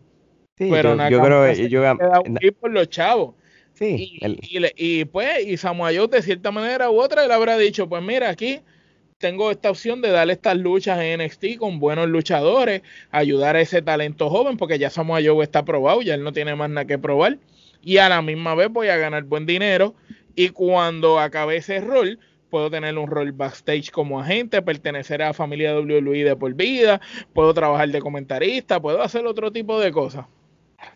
Pero 0.57 0.95
Nakamura 0.95 1.53
se 1.53 1.65
ha 1.65 1.69
quedado 1.69 2.23
ahí 2.41 2.51
por 2.51 2.71
los 2.71 2.89
chavos. 2.89 3.35
Sí, 3.75 4.19
y, 4.21 4.65
y, 4.77 5.05
pues, 5.05 5.45
y 5.45 5.57
Samoa 5.57 5.91
Joe 5.93 6.07
de 6.07 6.21
cierta 6.21 6.49
manera 6.49 6.89
u 6.89 7.01
otra, 7.01 7.25
él 7.25 7.31
habrá 7.31 7.57
dicho, 7.57 7.89
pues 7.89 8.01
mira, 8.01 8.29
aquí 8.29 8.61
tengo 9.17 9.51
esta 9.51 9.69
opción 9.69 10.01
de 10.01 10.11
darle 10.11 10.33
estas 10.33 10.57
luchas 10.57 10.99
en 11.01 11.21
NXT 11.21 11.57
con 11.57 11.79
buenos 11.79 12.07
luchadores, 12.07 12.83
ayudar 13.11 13.57
a 13.57 13.61
ese 13.61 13.81
talento 13.81 14.29
joven, 14.29 14.55
porque 14.55 14.79
ya 14.79 14.89
Samoa 14.89 15.19
Joe 15.23 15.43
está 15.43 15.65
probado, 15.65 16.01
ya 16.01 16.15
él 16.15 16.23
no 16.23 16.31
tiene 16.31 16.55
más 16.55 16.69
nada 16.69 16.85
que 16.85 16.97
probar, 16.97 17.37
y 17.81 17.97
a 17.97 18.07
la 18.07 18.21
misma 18.21 18.55
vez 18.55 18.69
voy 18.69 18.87
a 18.87 18.97
ganar 18.97 19.23
buen 19.23 19.45
dinero, 19.45 19.93
y 20.35 20.49
cuando 20.49 21.19
acabe 21.19 21.57
ese 21.57 21.81
rol, 21.81 22.17
puedo 22.49 22.69
tener 22.69 22.97
un 22.97 23.07
rol 23.07 23.33
backstage 23.33 23.91
como 23.91 24.21
agente, 24.21 24.61
pertenecer 24.61 25.21
a 25.21 25.27
la 25.27 25.33
familia 25.33 25.77
WWE 25.77 26.23
de 26.23 26.35
por 26.37 26.53
vida, 26.53 27.01
puedo 27.33 27.53
trabajar 27.53 27.89
de 27.89 27.99
comentarista, 27.99 28.81
puedo 28.81 29.01
hacer 29.01 29.25
otro 29.25 29.51
tipo 29.51 29.79
de 29.81 29.91
cosas. 29.91 30.27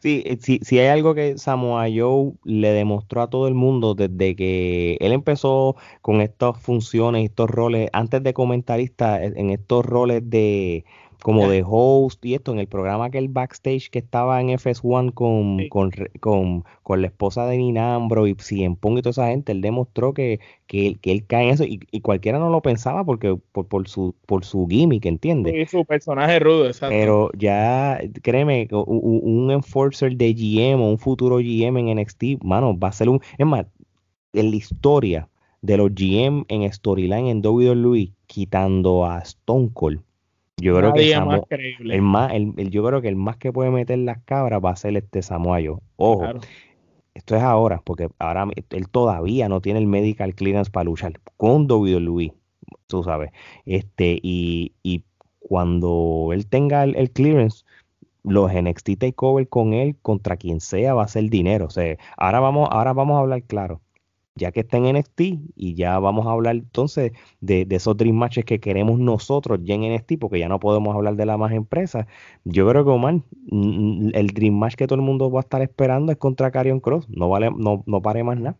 Sí, 0.01 0.23
eh, 0.25 0.37
sí, 0.41 0.59
sí 0.63 0.79
hay 0.79 0.87
algo 0.87 1.13
que 1.15 1.37
Samoa 1.37 1.87
Joe 1.93 2.33
le 2.43 2.71
demostró 2.71 3.21
a 3.21 3.29
todo 3.29 3.47
el 3.47 3.53
mundo 3.53 3.95
desde 3.95 4.35
que 4.35 4.97
él 4.99 5.11
empezó 5.11 5.75
con 6.01 6.21
estas 6.21 6.57
funciones, 6.61 7.25
estos 7.25 7.49
roles, 7.49 7.89
antes 7.93 8.23
de 8.23 8.33
comentarista, 8.33 9.23
en 9.23 9.49
estos 9.49 9.85
roles 9.85 10.29
de, 10.29 10.85
como 11.21 11.49
de 11.49 11.63
host 11.65 12.23
y 12.25 12.33
esto 12.33 12.51
en 12.51 12.59
el 12.59 12.67
programa 12.67 13.05
aquel 13.05 13.27
backstage 13.27 13.89
que 13.89 13.99
estaba 13.99 14.39
en 14.39 14.49
FS1 14.49 15.13
con, 15.13 15.67
con, 15.69 16.63
con, 16.83 17.01
la 17.01 17.07
esposa 17.07 17.45
de 17.45 17.57
Ninambro 17.57 18.27
y 18.27 18.35
Cien 18.39 18.75
Pong 18.75 18.97
y 18.97 19.01
toda 19.01 19.11
esa 19.11 19.27
gente, 19.27 19.51
él 19.51 19.61
demostró 19.61 20.13
que, 20.13 20.39
que, 20.67 20.97
él 21.03 21.25
cae 21.27 21.45
en 21.45 21.49
eso 21.51 21.63
y, 21.65 21.79
cualquiera 22.01 22.39
no 22.39 22.49
lo 22.49 22.61
pensaba 22.61 23.03
porque 23.03 23.37
por, 23.51 23.67
por 23.67 23.87
su 23.87 24.15
por 24.25 24.45
su 24.45 24.67
gimmick, 24.67 25.05
¿entiendes? 25.05 25.53
Sí, 25.53 25.77
su 25.77 25.85
personaje 25.85 26.39
rudo, 26.39 26.67
exacto. 26.67 26.95
Pero 26.95 27.29
ya, 27.37 27.99
créeme, 28.21 28.67
un, 28.71 29.19
un 29.23 29.51
enforcer 29.51 30.15
de 30.15 30.33
GM 30.33 30.81
o 30.81 30.89
un 30.89 30.97
futuro 30.97 31.37
GM 31.37 31.77
en 31.79 31.99
NXT, 31.99 32.43
mano, 32.43 32.77
va 32.77 32.89
a 32.89 32.93
ser 32.93 33.09
un... 33.09 33.21
Es 33.37 33.45
más, 33.45 33.65
en 34.33 34.51
la 34.51 34.55
historia 34.55 35.29
de 35.61 35.77
los 35.77 35.93
GM 35.93 36.45
en 36.47 36.71
Storyline 36.71 37.27
en 37.27 37.45
WWE, 37.45 38.13
quitando 38.27 39.05
a 39.05 39.19
Stone 39.19 39.71
Cold 39.73 40.01
yo 40.61 40.75
creo 40.75 40.93
que 40.93 41.13
el 41.13 42.01
más, 42.01 42.33
el, 42.33 42.69
yo 42.69 42.83
creo 42.85 43.01
que 43.01 43.07
el 43.07 43.15
más 43.15 43.37
que 43.37 43.51
puede 43.51 43.71
meter 43.71 43.97
las 43.99 44.19
cabras 44.23 44.61
va 44.63 44.71
a 44.71 44.75
ser 44.75 44.95
este 44.97 45.21
Samuayo. 45.21 45.81
Ojo, 45.95 46.25
esto 47.13 47.35
es 47.35 47.41
ahora, 47.41 47.81
porque 47.83 48.09
ahora 48.19 48.47
él 48.69 48.89
todavía 48.89 49.49
no 49.49 49.61
tiene 49.61 49.79
el 49.79 49.87
medical 49.87 50.35
clearance 50.35 50.71
para 50.71 50.85
luchar 50.85 51.13
con 51.37 51.69
WWE, 51.69 52.33
tú 52.87 53.03
sabes. 53.03 53.31
Este, 53.65 54.19
y, 54.21 54.73
y 54.83 55.03
cuando 55.39 56.29
él 56.31 56.47
tenga 56.47 56.83
el, 56.83 57.11
clearance, 57.11 57.65
los 58.23 58.51
NXT 58.53 58.97
takeover 58.99 59.47
con 59.47 59.73
él, 59.73 59.95
contra 60.01 60.37
quien 60.37 60.61
sea, 60.61 60.93
va 60.93 61.03
a 61.03 61.07
ser 61.07 61.29
dinero. 61.29 61.65
O 61.65 61.69
sea, 61.69 61.97
ahora 62.17 62.39
vamos, 62.39 62.69
ahora 62.71 62.93
vamos 62.93 63.17
a 63.17 63.19
hablar 63.19 63.43
claro 63.43 63.81
ya 64.35 64.51
que 64.51 64.61
está 64.61 64.77
en 64.77 64.95
NXT 64.95 65.21
y 65.55 65.75
ya 65.75 65.99
vamos 65.99 66.27
a 66.27 66.31
hablar 66.31 66.55
entonces 66.55 67.11
de, 67.41 67.67
esos 67.69 67.97
Dream 67.97 68.15
Matches 68.15 68.45
que 68.45 68.59
queremos 68.59 68.99
nosotros 68.99 69.59
ya 69.63 69.75
en 69.75 69.93
NXT, 69.93 70.13
porque 70.19 70.39
ya 70.39 70.47
no 70.47 70.59
podemos 70.59 70.95
hablar 70.95 71.15
de 71.15 71.25
la 71.25 71.37
más 71.37 71.51
empresa. 71.51 72.07
Yo 72.45 72.67
creo 72.69 72.85
que 72.85 72.91
Omar, 72.91 73.21
el 73.51 74.27
Dream 74.27 74.53
Match 74.53 74.75
que 74.75 74.87
todo 74.87 74.95
el 74.95 75.05
mundo 75.05 75.29
va 75.29 75.41
a 75.41 75.41
estar 75.41 75.61
esperando 75.61 76.11
es 76.11 76.17
contra 76.17 76.51
Carion 76.51 76.79
Cross, 76.79 77.07
no 77.09 77.29
vale, 77.29 77.49
no, 77.55 77.83
no 77.85 78.01
pare 78.01 78.23
más 78.23 78.39
nada. 78.39 78.57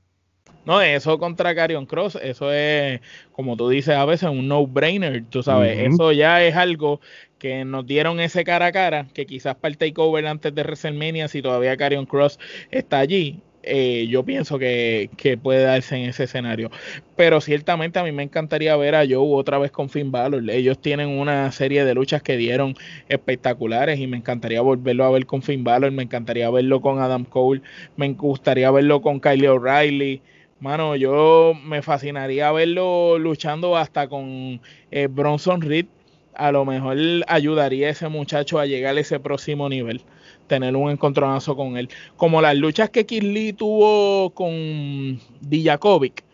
No, 0.66 0.82
eso 0.82 1.18
contra 1.18 1.56
Carion 1.56 1.86
Cross, 1.86 2.20
eso 2.22 2.52
es, 2.52 3.02
como 3.32 3.58
tú 3.58 3.70
dices 3.70 3.96
a 3.96 4.06
veces, 4.06 4.30
un 4.30 4.48
no-brainer, 4.48 5.26
tú 5.26 5.42
sabes, 5.42 5.80
eso 5.80 6.12
ya 6.12 6.44
es 6.44 6.56
algo 6.56 7.00
que 7.40 7.66
nos 7.66 7.88
dieron 7.88 8.20
ese 8.20 8.44
cara 8.44 8.68
a 8.68 8.72
cara, 8.72 9.08
que 9.14 9.26
quizás 9.26 9.56
para 9.56 9.72
el 9.72 9.78
takeover 9.78 10.28
antes 10.28 10.54
de 10.54 10.62
WrestleMania, 10.62 11.28
si 11.28 11.42
todavía 11.42 11.76
Carion 11.78 12.06
Cross 12.06 12.38
está 12.70 13.00
allí, 13.00 13.42
eh, 13.70 14.08
yo 14.08 14.24
pienso 14.24 14.58
que, 14.58 15.10
puede 15.42 15.64
darse 15.64 15.96
en 15.96 16.10
ese 16.10 16.24
escenario. 16.24 16.72
Pero 17.16 17.40
ciertamente 17.40 18.00
a 18.00 18.04
mí 18.04 18.12
me 18.12 18.24
encantaría 18.24 18.76
ver 18.76 18.96
a 18.96 19.06
Joe 19.06 19.18
otra 19.18 19.60
vez 19.60 19.72
con 19.72 19.90
Finn 19.90 20.12
Balor. 20.12 20.50
Ellos 20.50 20.80
tienen 20.80 21.10
una 21.10 21.52
serie 21.52 21.86
de 21.86 21.94
luchas 21.94 22.24
que 22.24 22.36
dieron 22.36 22.76
espectaculares 23.08 24.00
y 24.00 24.08
me 24.08 24.18
encantaría 24.18 24.62
volverlo 24.62 25.06
a 25.06 25.12
ver 25.12 25.26
con 25.26 25.44
Finn 25.44 25.64
Balor, 25.64 25.92
me 25.92 26.04
encantaría 26.04 26.50
verlo 26.50 26.82
con 26.82 27.00
Adam 27.00 27.26
Cole, 27.26 27.62
me 27.96 28.10
gustaría 28.14 28.72
verlo 28.72 29.02
con 29.02 29.20
Kylie 29.20 29.50
O'Reilly. 29.50 30.22
Mano, 30.60 30.96
yo 30.96 31.54
me 31.64 31.82
fascinaría 31.82 32.52
verlo 32.52 33.18
luchando 33.20 33.78
hasta 33.78 34.10
con 34.10 34.60
eh, 34.92 35.08
Bronson 35.08 35.62
Reed. 35.62 35.86
A 36.34 36.52
lo 36.52 36.66
mejor 36.66 36.98
ayudaría 37.28 37.88
a 37.88 37.92
ese 37.92 38.08
muchacho 38.08 38.60
a 38.60 38.66
llegar 38.66 38.98
a 38.98 39.00
ese 39.00 39.20
próximo 39.20 39.70
nivel 39.70 40.02
tener 40.50 40.76
un 40.76 40.92
encontronazo 40.92 41.56
con 41.56 41.78
él. 41.78 41.88
Como 42.18 42.42
las 42.42 42.58
luchas 42.58 42.90
que 42.90 43.06
Kirli 43.06 43.54
tuvo 43.54 44.32
con 44.32 45.22
Dijakovic, 45.40 46.26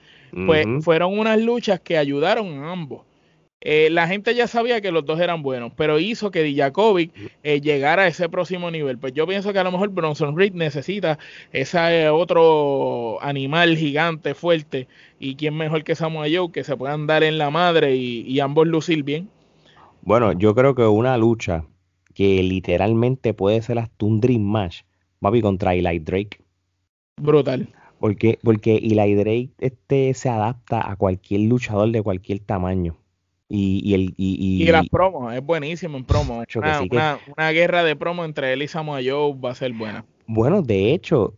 pues 0.47 0.65
fueron 0.81 1.19
unas 1.19 1.39
luchas 1.39 1.79
que 1.79 1.99
ayudaron 1.99 2.63
a 2.63 2.71
ambos. 2.71 3.03
Eh, 3.67 3.89
la 3.89 4.07
gente 4.07 4.35
ya 4.35 4.45
sabía 4.45 4.79
que 4.79 4.91
los 4.91 5.05
dos 5.05 5.19
eran 5.19 5.41
buenos, 5.41 5.71
pero 5.75 5.97
hizo 5.97 6.29
que 6.29 6.43
Dijakovic 6.43 7.11
eh, 7.41 7.61
llegara 7.61 8.03
a 8.03 8.07
ese 8.07 8.29
próximo 8.29 8.69
nivel. 8.69 8.99
Pues 8.99 9.13
yo 9.13 9.25
pienso 9.25 9.53
que 9.53 9.59
a 9.59 9.63
lo 9.63 9.71
mejor 9.71 9.89
Bronson 9.89 10.37
Reed 10.37 10.53
necesita 10.53 11.17
ese 11.51 12.09
otro 12.09 13.17
animal 13.23 13.75
gigante, 13.75 14.35
fuerte, 14.35 14.87
y 15.19 15.35
quién 15.35 15.57
mejor 15.57 15.83
que 15.83 15.95
Samoa 15.95 16.27
Joe, 16.31 16.51
que 16.51 16.63
se 16.63 16.77
puedan 16.77 17.07
dar 17.07 17.23
en 17.23 17.39
la 17.39 17.49
madre 17.49 17.95
y, 17.95 18.21
y 18.21 18.39
ambos 18.39 18.67
lucir 18.67 19.03
bien. 19.03 19.29
Bueno, 20.03 20.31
yo 20.33 20.53
creo 20.53 20.75
que 20.75 20.83
una 20.83 21.17
lucha 21.17 21.65
que 22.15 22.41
literalmente 22.41 23.33
puede 23.35 23.61
ser 23.61 23.77
hasta 23.77 24.05
un 24.05 24.21
Dream 24.21 24.41
Match, 24.41 24.81
papi, 25.19 25.41
contra 25.41 25.75
Eli 25.75 25.99
Drake. 25.99 26.39
Brutal. 27.21 27.69
Porque, 27.99 28.39
porque 28.41 28.77
Eli 28.77 29.13
Drake 29.13 29.49
este, 29.59 30.13
se 30.13 30.29
adapta 30.29 30.89
a 30.89 30.95
cualquier 30.95 31.41
luchador 31.41 31.91
de 31.91 32.01
cualquier 32.01 32.39
tamaño. 32.39 32.95
Y, 33.47 33.81
y, 33.83 33.93
el, 33.93 34.13
y, 34.17 34.63
y, 34.63 34.65
las 34.65 34.89
promos, 34.89 35.31
es 35.33 35.43
buenísimo 35.43 35.97
en 35.97 36.05
promo. 36.05 36.43
Una, 36.55 37.19
una, 37.37 37.51
guerra 37.51 37.83
de 37.83 37.95
promo 37.95 38.25
entre 38.25 38.53
él 38.53 38.63
y 38.63 38.67
Samoa 38.67 39.01
Joe 39.05 39.35
va 39.39 39.51
a 39.51 39.55
ser 39.55 39.73
buena. 39.73 40.03
Bueno, 40.25 40.63
de 40.63 40.93
hecho, 40.93 41.35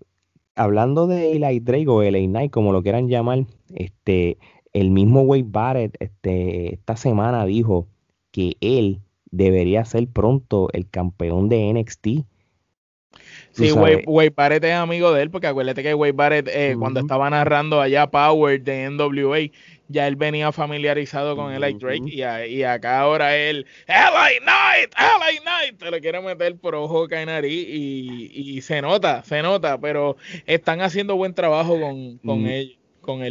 hablando 0.55 1.07
de 1.07 1.33
Eli 1.33 1.59
Drake 1.59 1.87
o 1.89 2.01
LA 2.01 2.19
Knight, 2.27 2.51
como 2.51 2.71
lo 2.71 2.81
quieran 2.81 3.09
llamar, 3.09 3.45
este, 3.75 4.37
el 4.71 4.91
mismo 4.91 5.21
Wade 5.21 5.45
Barrett 5.45 5.97
este, 5.99 6.75
esta 6.75 6.95
semana 6.95 7.45
dijo 7.45 7.87
que 8.31 8.55
él 8.61 9.01
debería 9.31 9.85
ser 9.85 10.07
pronto 10.07 10.69
el 10.73 10.89
campeón 10.89 11.49
de 11.49 11.73
NXT. 11.73 12.07
Sí, 13.51 13.71
Wade, 13.71 14.33
Barrett 14.35 14.63
es 14.63 14.73
amigo 14.73 15.11
de 15.11 15.23
él, 15.23 15.31
porque 15.31 15.47
acuérdate 15.47 15.81
que 15.81 15.93
Wade 15.95 16.11
Barrett, 16.11 16.47
eh, 16.47 16.75
cuando 16.77 16.99
estaba 16.99 17.29
narrando 17.29 17.81
allá 17.81 18.05
Power 18.05 18.61
de 18.61 18.89
NWA, 18.91 19.51
ya 19.87 20.07
él 20.07 20.15
venía 20.15 20.51
familiarizado 20.51 21.35
con 21.35 21.51
el 21.51 21.79
Drake 21.79 22.01
y, 22.05 22.63
acá 22.63 22.99
ahora 22.99 23.35
él, 23.35 23.65
LA 23.87 24.29
Knight, 24.43 24.93
LA 24.95 25.41
Knight, 25.41 25.79
te 25.79 25.89
lo 25.89 25.99
quiere 25.99 26.21
meter 26.21 26.55
por 26.57 26.75
ojo, 26.75 27.07
nariz 27.07 27.67
y, 27.67 28.31
y, 28.33 28.61
se 28.61 28.81
nota, 28.81 29.23
se 29.23 29.41
nota, 29.41 29.79
pero 29.79 30.17
están 30.45 30.81
haciendo 30.81 31.15
buen 31.15 31.33
trabajo 31.33 31.79
con, 31.79 32.17
con 32.19 32.43
mm. 32.43 32.47
ellos. 32.47 32.77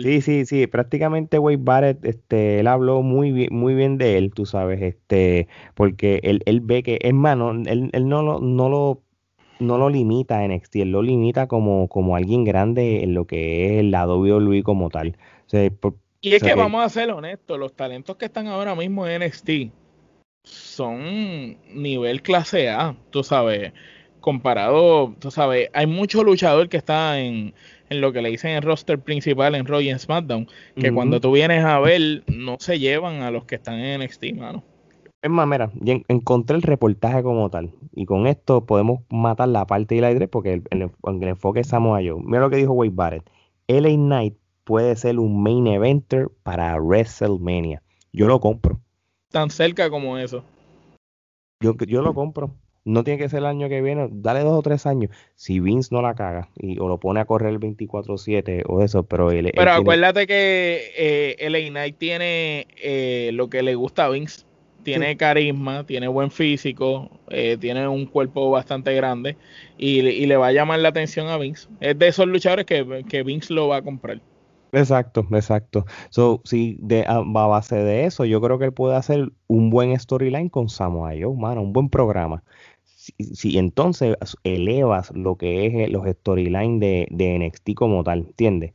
Sí, 0.02 0.20
sí, 0.20 0.46
sí, 0.46 0.66
prácticamente 0.66 1.38
Wade 1.38 1.58
Barrett, 1.58 2.04
este, 2.04 2.60
él 2.60 2.66
habló 2.66 3.02
muy 3.02 3.32
bien, 3.32 3.48
muy 3.52 3.74
bien 3.74 3.98
de 3.98 4.18
él, 4.18 4.32
tú 4.32 4.46
sabes, 4.46 4.80
este, 4.82 5.48
porque 5.74 6.20
él, 6.22 6.42
él 6.46 6.60
ve 6.60 6.82
que, 6.82 6.98
es 7.00 7.14
mano, 7.14 7.50
él, 7.50 7.90
él 7.92 8.08
no 8.08 8.22
lo, 8.22 8.40
no 8.40 8.68
lo 8.68 9.02
no 9.58 9.78
lo 9.78 9.88
limita 9.88 10.38
a 10.38 10.46
NXT, 10.46 10.76
él 10.76 10.90
lo 10.92 11.02
limita 11.02 11.46
como, 11.46 11.88
como 11.88 12.16
alguien 12.16 12.44
grande 12.44 13.02
en 13.02 13.14
lo 13.14 13.26
que 13.26 13.66
es 13.66 13.80
el 13.80 13.90
lado 13.90 14.18
WWE 14.18 14.62
como 14.62 14.90
tal. 14.90 15.16
y 16.20 16.34
es 16.34 16.42
que 16.42 16.54
vamos 16.54 16.84
a 16.84 16.88
ser 16.88 17.10
honestos, 17.10 17.58
los 17.58 17.74
talentos 17.74 18.16
que 18.16 18.26
están 18.26 18.48
ahora 18.48 18.74
mismo 18.74 19.06
en 19.06 19.22
NXT 19.22 19.72
son 20.42 21.56
nivel 21.74 22.22
clase 22.22 22.68
A, 22.68 22.96
tú 23.10 23.22
sabes, 23.24 23.72
comparado, 24.20 25.14
tú 25.18 25.30
sabes, 25.30 25.70
hay 25.72 25.86
mucho 25.86 26.22
luchador 26.22 26.68
que 26.68 26.76
está 26.76 27.18
en, 27.18 27.54
en 27.88 28.00
lo 28.00 28.12
que 28.12 28.22
le 28.22 28.30
dicen 28.30 28.52
el 28.52 28.62
roster 28.62 28.98
principal 28.98 29.54
en 29.54 29.66
Raw 29.66 29.80
y 29.80 29.90
en 29.90 29.98
SmackDown, 29.98 30.48
que 30.76 30.92
cuando 30.92 31.20
tú 31.20 31.32
vienes 31.32 31.64
a 31.64 31.78
ver, 31.80 32.24
no 32.26 32.56
se 32.58 32.78
llevan 32.78 33.22
a 33.22 33.30
los 33.30 33.44
que 33.44 33.56
están 33.56 33.78
en 33.78 34.00
NXT, 34.00 34.34
mano. 34.34 34.62
Es 35.22 35.30
más, 35.30 35.48
mira, 35.48 35.70
encontré 36.08 36.56
el 36.56 36.62
reportaje 36.62 37.22
como 37.22 37.50
tal. 37.50 37.72
Y 37.92 38.04
con 38.04 38.26
esto 38.26 38.64
podemos 38.64 39.00
matar 39.10 39.48
la 39.48 39.66
parte 39.66 39.96
de 39.96 40.00
la 40.00 40.12
idea 40.12 40.28
porque 40.28 40.52
el, 40.52 40.62
el, 40.70 41.28
enfoque 41.28 41.60
es 41.60 41.68
Samoa 41.68 41.98
Joe. 41.98 42.22
Mira 42.22 42.40
lo 42.40 42.50
que 42.50 42.56
dijo 42.56 42.72
Wade 42.72 42.92
Barrett. 42.94 43.30
LA 43.66 43.96
Knight 43.96 44.34
puede 44.64 44.94
ser 44.94 45.18
un 45.18 45.42
main 45.42 45.66
eventer 45.66 46.28
para 46.42 46.76
WrestleMania. 46.76 47.82
Yo 48.12 48.26
lo 48.26 48.38
compro. 48.40 48.80
Tan 49.30 49.50
cerca 49.50 49.90
como 49.90 50.16
eso. 50.18 50.44
Yo, 51.60 51.74
yo 51.86 52.02
lo 52.02 52.14
compro 52.14 52.52
no 52.86 53.02
tiene 53.02 53.18
que 53.18 53.28
ser 53.28 53.40
el 53.40 53.46
año 53.46 53.68
que 53.68 53.82
viene, 53.82 54.08
dale 54.10 54.40
dos 54.40 54.56
o 54.56 54.62
tres 54.62 54.86
años. 54.86 55.10
Si 55.34 55.58
Vince 55.58 55.92
no 55.92 56.00
la 56.02 56.14
caga 56.14 56.48
y, 56.56 56.78
o 56.78 56.88
lo 56.88 56.98
pone 56.98 57.18
a 57.18 57.24
correr 57.24 57.52
el 57.52 57.60
24-7 57.60 58.62
o 58.66 58.80
eso, 58.80 59.02
pero 59.02 59.32
él. 59.32 59.50
Pero 59.54 59.72
acuérdate 59.72 60.26
que 60.28 60.92
eh, 60.96 61.36
el 61.40 61.68
Knight 61.68 61.98
tiene 61.98 62.68
eh, 62.80 63.30
lo 63.34 63.50
que 63.50 63.62
le 63.62 63.74
gusta 63.74 64.04
a 64.04 64.08
Vince. 64.08 64.46
Tiene 64.84 65.16
carisma, 65.16 65.84
tiene 65.84 66.06
buen 66.06 66.30
físico, 66.30 67.10
eh, 67.28 67.56
tiene 67.58 67.88
un 67.88 68.06
cuerpo 68.06 68.52
bastante 68.52 68.94
grande 68.94 69.36
y, 69.76 70.00
le 70.26 70.36
va 70.36 70.46
a 70.46 70.52
llamar 70.52 70.78
la 70.78 70.90
atención 70.90 71.26
a 71.26 71.36
Vince. 71.38 71.66
Es 71.80 71.98
de 71.98 72.06
esos 72.06 72.28
luchadores 72.28 72.66
que, 72.66 73.04
que 73.08 73.24
Vince 73.24 73.52
lo 73.52 73.66
va 73.66 73.78
a 73.78 73.82
comprar. 73.82 74.20
Exacto, 74.72 75.26
exacto. 75.32 75.86
So, 76.10 76.42
si 76.44 76.76
de, 76.80 77.04
a, 77.06 77.20
base 77.20 77.76
de 77.76 78.04
eso, 78.04 78.24
yo 78.24 78.40
creo 78.40 78.58
que 78.58 78.66
él 78.66 78.72
puede 78.72 78.96
hacer 78.96 79.32
un 79.46 79.70
buen 79.70 79.98
storyline 79.98 80.50
con 80.50 80.68
Samoa 80.68 81.12
Joe, 81.18 81.34
mano, 81.36 81.62
un 81.62 81.72
buen 81.72 81.88
programa. 81.88 82.42
Si, 83.18 83.58
entonces 83.58 84.16
elevas 84.44 85.12
lo 85.14 85.36
que 85.36 85.66
es 85.66 85.74
eh, 85.74 85.88
los 85.88 86.06
storylines 86.06 86.80
de, 86.80 87.08
de, 87.10 87.38
NXT 87.38 87.74
como 87.74 88.02
tal, 88.04 88.20
¿entiendes? 88.20 88.72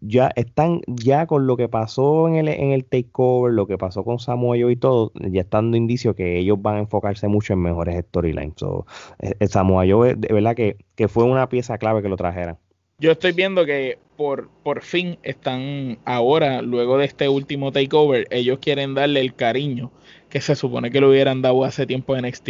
Ya 0.00 0.32
están, 0.36 0.80
ya 0.86 1.26
con 1.26 1.46
lo 1.46 1.56
que 1.56 1.68
pasó 1.68 2.28
en 2.28 2.36
el, 2.36 2.48
en 2.48 2.70
el 2.70 2.84
takeover, 2.84 3.52
lo 3.52 3.66
que 3.66 3.78
pasó 3.78 4.04
con 4.04 4.18
Samoa 4.18 4.56
Joe 4.58 4.72
y 4.72 4.76
todo, 4.76 5.12
ya 5.14 5.42
están 5.42 5.66
dando 5.66 5.76
indicios 5.76 6.14
que 6.14 6.38
ellos 6.38 6.60
van 6.60 6.76
a 6.76 6.80
enfocarse 6.80 7.28
mucho 7.28 7.52
en 7.52 7.60
mejores 7.60 8.02
storylines. 8.06 8.54
So, 8.56 8.86
el 9.18 9.36
eh, 9.38 9.46
Samoa 9.48 9.84
Joe, 9.88 10.14
de 10.14 10.32
verdad 10.32 10.56
que, 10.56 10.76
que 10.94 11.08
fue 11.08 11.24
una 11.24 11.48
pieza 11.48 11.78
clave 11.78 12.02
que 12.02 12.08
lo 12.08 12.16
trajeran 12.16 12.58
yo 13.02 13.10
estoy 13.10 13.32
viendo 13.32 13.66
que 13.66 13.98
por, 14.16 14.48
por 14.62 14.82
fin 14.82 15.18
están 15.24 15.98
ahora, 16.04 16.62
luego 16.62 16.98
de 16.98 17.06
este 17.06 17.28
último 17.28 17.72
takeover, 17.72 18.28
ellos 18.30 18.60
quieren 18.60 18.94
darle 18.94 19.18
el 19.20 19.34
cariño 19.34 19.90
que 20.32 20.40
se 20.40 20.56
supone 20.56 20.90
que 20.90 20.98
lo 20.98 21.10
hubieran 21.10 21.42
dado 21.42 21.62
hace 21.62 21.86
tiempo 21.86 22.16
en 22.16 22.26
NXT. 22.26 22.48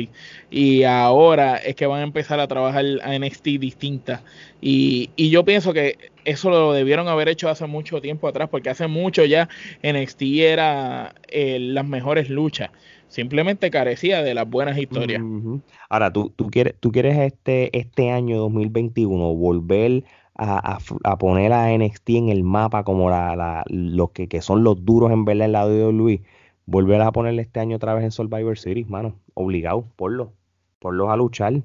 Y 0.52 0.84
ahora 0.84 1.56
es 1.56 1.74
que 1.74 1.84
van 1.86 1.98
a 1.98 2.04
empezar 2.04 2.38
a 2.38 2.46
trabajar 2.46 2.84
a 3.02 3.18
NXT 3.18 3.44
distinta. 3.58 4.22
Y, 4.60 5.10
y 5.16 5.30
yo 5.30 5.44
pienso 5.44 5.72
que 5.72 5.96
eso 6.24 6.48
lo 6.48 6.72
debieron 6.72 7.08
haber 7.08 7.28
hecho 7.28 7.48
hace 7.48 7.66
mucho 7.66 8.00
tiempo 8.00 8.28
atrás, 8.28 8.48
porque 8.50 8.70
hace 8.70 8.86
mucho 8.86 9.24
ya 9.24 9.48
NXT 9.82 10.22
era 10.22 11.12
eh, 11.26 11.58
las 11.58 11.84
mejores 11.84 12.30
luchas. 12.30 12.70
Simplemente 13.08 13.68
carecía 13.72 14.22
de 14.22 14.34
las 14.34 14.48
buenas 14.48 14.78
historias. 14.78 15.20
Ahora, 15.88 16.12
tú, 16.12 16.32
tú, 16.36 16.52
quieres, 16.52 16.76
tú 16.78 16.92
quieres 16.92 17.18
este, 17.18 17.76
este 17.76 18.12
año 18.12 18.38
2021 18.38 19.34
volver 19.34 20.04
a, 20.36 20.78
poner 21.18 21.52
a 21.52 21.76
NXT 21.76 22.10
en 22.10 22.28
el 22.28 22.44
mapa 22.44 22.84
como 22.84 23.10
la, 23.10 23.64
los 23.66 24.10
que, 24.12 24.40
son 24.40 24.62
los 24.62 24.84
duros 24.84 25.10
en 25.10 25.24
verla 25.24 25.46
en 25.46 25.52
la 25.52 25.66
WWE, 25.66 26.22
volver 26.66 27.00
a 27.00 27.12
ponerle 27.12 27.42
este 27.42 27.60
año 27.60 27.76
otra 27.76 27.94
vez 27.94 28.04
en 28.04 28.12
Survivor 28.12 28.58
Series, 28.58 28.88
mano, 28.88 29.16
obligado, 29.34 29.84
porlo, 29.96 30.32
porlos 30.78 31.10
a 31.10 31.16
luchar 31.16 31.62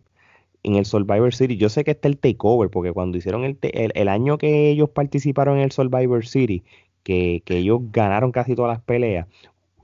en 0.63 0.75
el 0.75 0.85
Survivor 0.85 1.33
Series. 1.33 1.59
Yo 1.59 1.69
sé 1.69 1.83
que 1.83 1.91
está 1.91 2.07
el 2.07 2.17
takeover, 2.17 2.69
porque 2.69 2.91
cuando 2.91 3.17
hicieron 3.17 3.43
el, 3.43 3.57
el, 3.61 4.07
año 4.07 4.37
que 4.37 4.69
ellos 4.69 4.89
participaron 4.89 5.57
en 5.57 5.63
el 5.63 5.71
Survivor 5.71 6.25
Series, 6.25 6.63
que, 7.03 7.41
que 7.45 7.57
ellos 7.57 7.79
ganaron 7.91 8.31
casi 8.31 8.55
todas 8.55 8.75
las 8.75 8.83
peleas, 8.83 9.27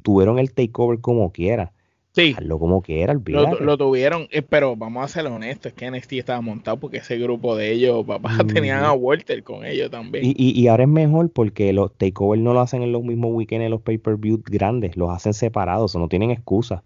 tuvieron 0.03 0.39
el 0.39 0.53
takeover 0.53 0.99
como 0.99 1.31
quiera 1.31 1.71
Sí. 2.13 2.35
Hazlo 2.37 2.59
como 2.59 2.83
quiera, 2.83 3.15
lo, 3.25 3.59
lo, 3.59 3.75
tuvieron, 3.75 4.27
eh, 4.29 4.43
pero 4.43 4.75
vamos 4.75 5.03
a 5.03 5.07
ser 5.07 5.25
honestos, 5.25 5.71
es 5.71 5.73
que 5.73 5.89
NXT 5.89 6.13
estaba 6.13 6.41
montado 6.41 6.77
porque 6.77 6.97
ese 6.97 7.17
grupo 7.17 7.55
de 7.55 7.71
ellos, 7.71 8.05
papá, 8.05 8.37
tenían 8.53 8.83
a 8.83 8.93
Walter 8.93 9.43
con 9.43 9.65
ellos 9.65 9.89
también. 9.89 10.23
Y, 10.23 10.33
y, 10.37 10.67
ahora 10.67 10.83
es 10.83 10.89
mejor 10.89 11.31
porque 11.31 11.73
los 11.73 11.91
takeovers 11.97 12.39
no 12.39 12.53
lo 12.53 12.59
hacen 12.59 12.83
en 12.83 12.91
los 12.91 13.03
mismos 13.03 13.31
weekends, 13.33 13.65
en 13.65 13.71
los 13.71 13.81
pay-per-view 13.81 14.43
grandes, 14.45 14.95
los 14.95 15.09
hacen 15.09 15.33
separados, 15.33 15.95
o 15.95 15.99
no 15.99 16.07
tienen 16.07 16.29
excusa. 16.29 16.83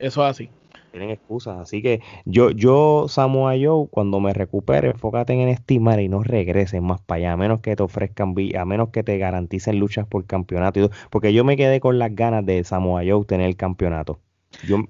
Eso 0.00 0.24
es 0.24 0.30
así. 0.32 0.50
Tienen 0.90 1.10
excusas, 1.10 1.58
así 1.58 1.80
que 1.80 2.00
yo, 2.24 2.50
yo, 2.50 3.06
Samoa 3.08 3.54
Joe, 3.60 3.86
cuando 3.88 4.18
me 4.18 4.32
recupere, 4.32 4.90
enfócate 4.90 5.34
en 5.34 5.50
NXT, 5.50 5.70
y 5.70 6.08
no 6.08 6.24
regreses 6.24 6.82
más 6.82 7.00
para 7.00 7.18
allá, 7.18 7.32
a 7.32 7.36
menos 7.36 7.60
que 7.60 7.76
te 7.76 7.82
ofrezcan, 7.84 8.34
a 8.56 8.64
menos 8.64 8.88
que 8.88 9.04
te 9.04 9.18
garanticen 9.18 9.78
luchas 9.78 10.06
por 10.08 10.26
campeonato, 10.26 10.90
porque 11.10 11.32
yo 11.32 11.44
me 11.44 11.56
quedé 11.56 11.78
con 11.78 12.00
las 12.00 12.12
ganas 12.14 12.44
de 12.44 12.64
Samoa 12.64 13.02
Joe 13.06 13.24
tener 13.24 13.46
el 13.46 13.56
campeonato. 13.56 14.18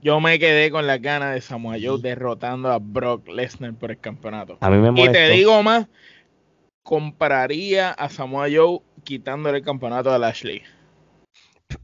Yo, 0.03 0.21
me 0.21 0.39
quedé 0.39 0.71
con 0.71 0.87
las 0.87 1.01
ganas 1.01 1.35
de 1.35 1.41
Samoa 1.41 1.77
Joe 1.81 2.01
derrotando 2.01 2.71
a 2.71 2.79
Brock 2.79 3.29
Lesnar 3.29 3.75
por 3.75 3.91
el 3.91 3.99
campeonato. 3.99 4.59
A 4.61 4.71
mí 4.71 4.79
me 4.79 5.03
Y 5.03 5.09
te 5.09 5.29
digo 5.31 5.63
más, 5.63 5.89
compraría 6.83 7.91
a 7.91 8.09
Samoa 8.09 8.47
Joe 8.53 8.81
quitándole 9.05 9.59
el 9.59 9.65
campeonato 9.65 10.13
a 10.13 10.19
Lashley. 10.19 10.63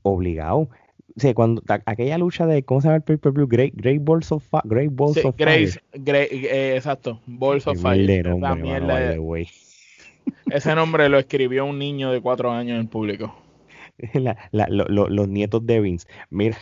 Obligado. 0.02 0.68
Sí, 1.16 1.34
cuando 1.34 1.62
aquella 1.86 2.18
lucha 2.18 2.46
de 2.46 2.62
¿cómo 2.62 2.80
se 2.80 2.86
llama 2.86 2.96
el 2.96 3.02
pay-per-view? 3.02 3.46
Great, 3.48 3.74
Great 3.74 4.02
Balls 4.02 4.30
of, 4.30 4.44
Great 4.64 4.90
Balls 4.92 5.22
of 5.24 5.34
Fire. 5.36 5.82
Eh, 5.92 6.74
exacto, 6.76 7.20
Balls 7.26 7.66
of 7.66 7.78
Fire. 7.80 8.24
Ese 10.50 10.74
nombre 10.74 11.08
lo 11.08 11.18
escribió 11.18 11.64
un 11.64 11.78
niño 11.78 12.12
de 12.12 12.20
cuatro 12.20 12.50
años 12.50 12.78
en 12.78 12.86
público. 12.86 13.34
los 14.52 15.28
nietos 15.28 15.66
de 15.66 15.80
Vince. 15.80 16.06
Mira, 16.30 16.56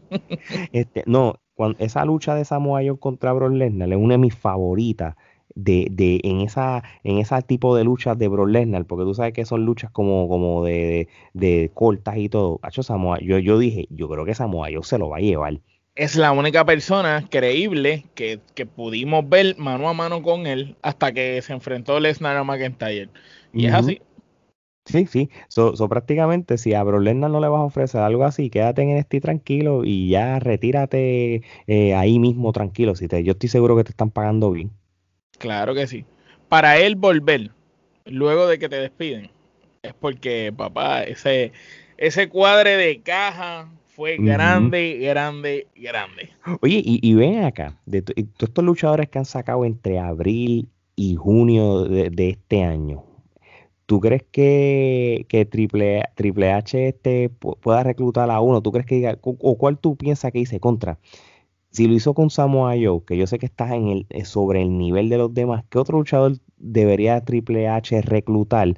este, 0.72 1.02
no, 1.06 1.40
cuando, 1.54 1.78
esa 1.80 2.04
lucha 2.04 2.34
de 2.34 2.44
Samoa 2.44 2.80
Joe 2.86 2.98
contra 2.98 3.32
Brock 3.32 3.52
Lesnar 3.52 3.90
es 3.90 3.98
una 3.98 4.14
de 4.14 4.18
mis 4.18 4.34
favoritas 4.34 5.16
de, 5.54 5.88
de, 5.90 6.20
en 6.22 6.40
esa 6.40 6.84
en 7.02 7.18
ese 7.18 7.42
tipo 7.42 7.74
de 7.74 7.84
luchas 7.84 8.16
de 8.16 8.28
Brock 8.28 8.48
Lesnar, 8.48 8.84
porque 8.84 9.04
tú 9.04 9.14
sabes 9.14 9.32
que 9.32 9.44
son 9.44 9.64
luchas 9.64 9.90
como, 9.90 10.28
como 10.28 10.64
de, 10.64 11.08
de, 11.34 11.70
cortas 11.74 12.16
y 12.16 12.28
todo. 12.28 12.60
Samoa, 12.70 13.18
yo, 13.20 13.38
yo 13.38 13.58
dije, 13.58 13.86
yo 13.90 14.08
creo 14.08 14.24
que 14.24 14.34
Samoa 14.34 14.68
Joe 14.72 14.84
se 14.84 14.98
lo 14.98 15.08
va 15.08 15.16
a 15.16 15.20
llevar. 15.20 15.58
Es 15.96 16.14
la 16.14 16.30
única 16.30 16.64
persona 16.64 17.26
creíble 17.28 18.04
que, 18.14 18.38
que 18.54 18.66
pudimos 18.66 19.28
ver 19.28 19.56
mano 19.58 19.88
a 19.88 19.94
mano 19.94 20.22
con 20.22 20.46
él 20.46 20.76
hasta 20.80 21.10
que 21.10 21.42
se 21.42 21.52
enfrentó 21.52 21.98
Lesnar 21.98 22.36
a 22.36 22.44
McIntyre. 22.44 23.08
Y 23.52 23.66
es 23.66 23.74
así. 23.74 24.00
Sí, 24.88 25.06
sí. 25.06 25.30
So, 25.48 25.74
prácticamente, 25.88 26.56
si 26.56 26.72
a 26.72 26.82
Brock 26.82 27.02
no 27.02 27.40
le 27.40 27.48
vas 27.48 27.60
a 27.60 27.64
ofrecer 27.64 28.00
algo 28.00 28.24
así, 28.24 28.48
quédate 28.48 28.82
en 28.82 28.90
este 28.90 29.20
tranquilo 29.20 29.84
y 29.84 30.08
ya 30.08 30.38
retírate 30.38 31.42
eh, 31.66 31.94
ahí 31.94 32.18
mismo 32.18 32.52
tranquilo. 32.52 32.94
Si 32.94 33.06
te, 33.06 33.22
yo 33.22 33.32
estoy 33.32 33.50
seguro 33.50 33.76
que 33.76 33.84
te 33.84 33.90
están 33.90 34.10
pagando 34.10 34.50
bien. 34.50 34.70
Claro 35.38 35.74
que 35.74 35.86
sí. 35.86 36.06
Para 36.48 36.78
él 36.78 36.96
volver, 36.96 37.50
luego 38.06 38.46
de 38.46 38.58
que 38.58 38.70
te 38.70 38.76
despiden, 38.76 39.30
es 39.82 39.92
porque, 39.92 40.54
papá, 40.56 41.02
ese, 41.02 41.52
ese 41.98 42.30
cuadre 42.30 42.78
de 42.78 43.02
caja 43.02 43.68
fue 43.88 44.16
grande, 44.16 44.96
grande, 45.02 45.66
grande. 45.76 46.30
Oye, 46.62 46.80
y, 46.82 47.14
ven 47.14 47.44
acá, 47.44 47.78
de 47.84 48.00
todos 48.00 48.16
estos 48.38 48.64
luchadores 48.64 49.10
que 49.10 49.18
han 49.18 49.26
sacado 49.26 49.66
entre 49.66 49.98
abril 49.98 50.70
y 50.96 51.16
junio 51.16 51.84
de 51.84 52.30
este 52.30 52.62
año, 52.62 53.07
¿Tú 53.88 54.00
crees 54.00 54.22
que, 54.30 55.48
Triple, 55.50 56.02
Triple 56.14 56.52
H 56.52 56.88
este 56.88 57.30
pueda 57.30 57.82
reclutar 57.82 58.30
a 58.30 58.38
uno? 58.38 58.60
¿Tú 58.60 58.70
crees 58.70 58.84
que 58.84 58.96
diga, 58.96 59.18
o 59.22 59.56
cuál 59.56 59.78
tú 59.78 59.96
piensas 59.96 60.30
que 60.30 60.40
dice 60.40 60.60
contra? 60.60 60.98
Si 61.70 61.86
lo 61.88 61.94
hizo 61.94 62.12
con 62.12 62.28
Samoa 62.28 62.74
Joe, 62.74 63.00
que 63.06 63.16
yo 63.16 63.26
sé 63.26 63.38
que 63.38 63.46
estás 63.46 63.70
en 63.72 63.88
el, 63.88 64.06
eh, 64.10 64.26
sobre 64.26 64.60
el 64.60 64.76
nivel 64.76 65.08
de 65.08 65.16
los 65.16 65.32
demás, 65.32 65.64
¿qué 65.70 65.78
otro 65.78 65.96
luchador 65.96 66.36
debería 66.58 67.24
Triple 67.24 67.66
H 67.66 68.02
reclutar? 68.02 68.74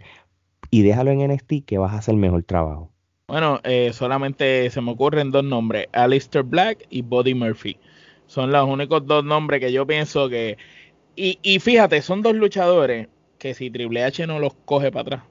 Y 0.70 0.82
déjalo 0.82 1.10
en 1.10 1.28
NXT 1.28 1.64
que 1.66 1.78
vas 1.78 1.92
a 1.92 1.98
hacer 1.98 2.14
mejor 2.14 2.44
trabajo. 2.44 2.92
Bueno, 3.26 3.58
eh, 3.64 3.90
solamente 3.92 4.70
se 4.70 4.80
me 4.80 4.92
ocurren 4.92 5.32
dos 5.32 5.42
nombres, 5.42 5.88
Alistair 5.90 6.44
Black 6.44 6.86
y 6.88 7.02
Buddy 7.02 7.34
Murphy. 7.34 7.76
Son 8.28 8.52
los 8.52 8.64
únicos 8.64 9.04
dos 9.04 9.24
nombres 9.24 9.58
que 9.58 9.72
yo 9.72 9.84
pienso 9.88 10.28
que... 10.28 10.56
Y, 11.16 11.40
y 11.42 11.58
fíjate, 11.58 12.00
son 12.00 12.22
dos 12.22 12.36
luchadores 12.36 13.08
que 13.40 13.54
si 13.54 13.70
Triple 13.70 14.04
H 14.04 14.24
no 14.28 14.38
los 14.38 14.54
coge 14.64 14.92
para 14.92 15.02
atrás, 15.02 15.22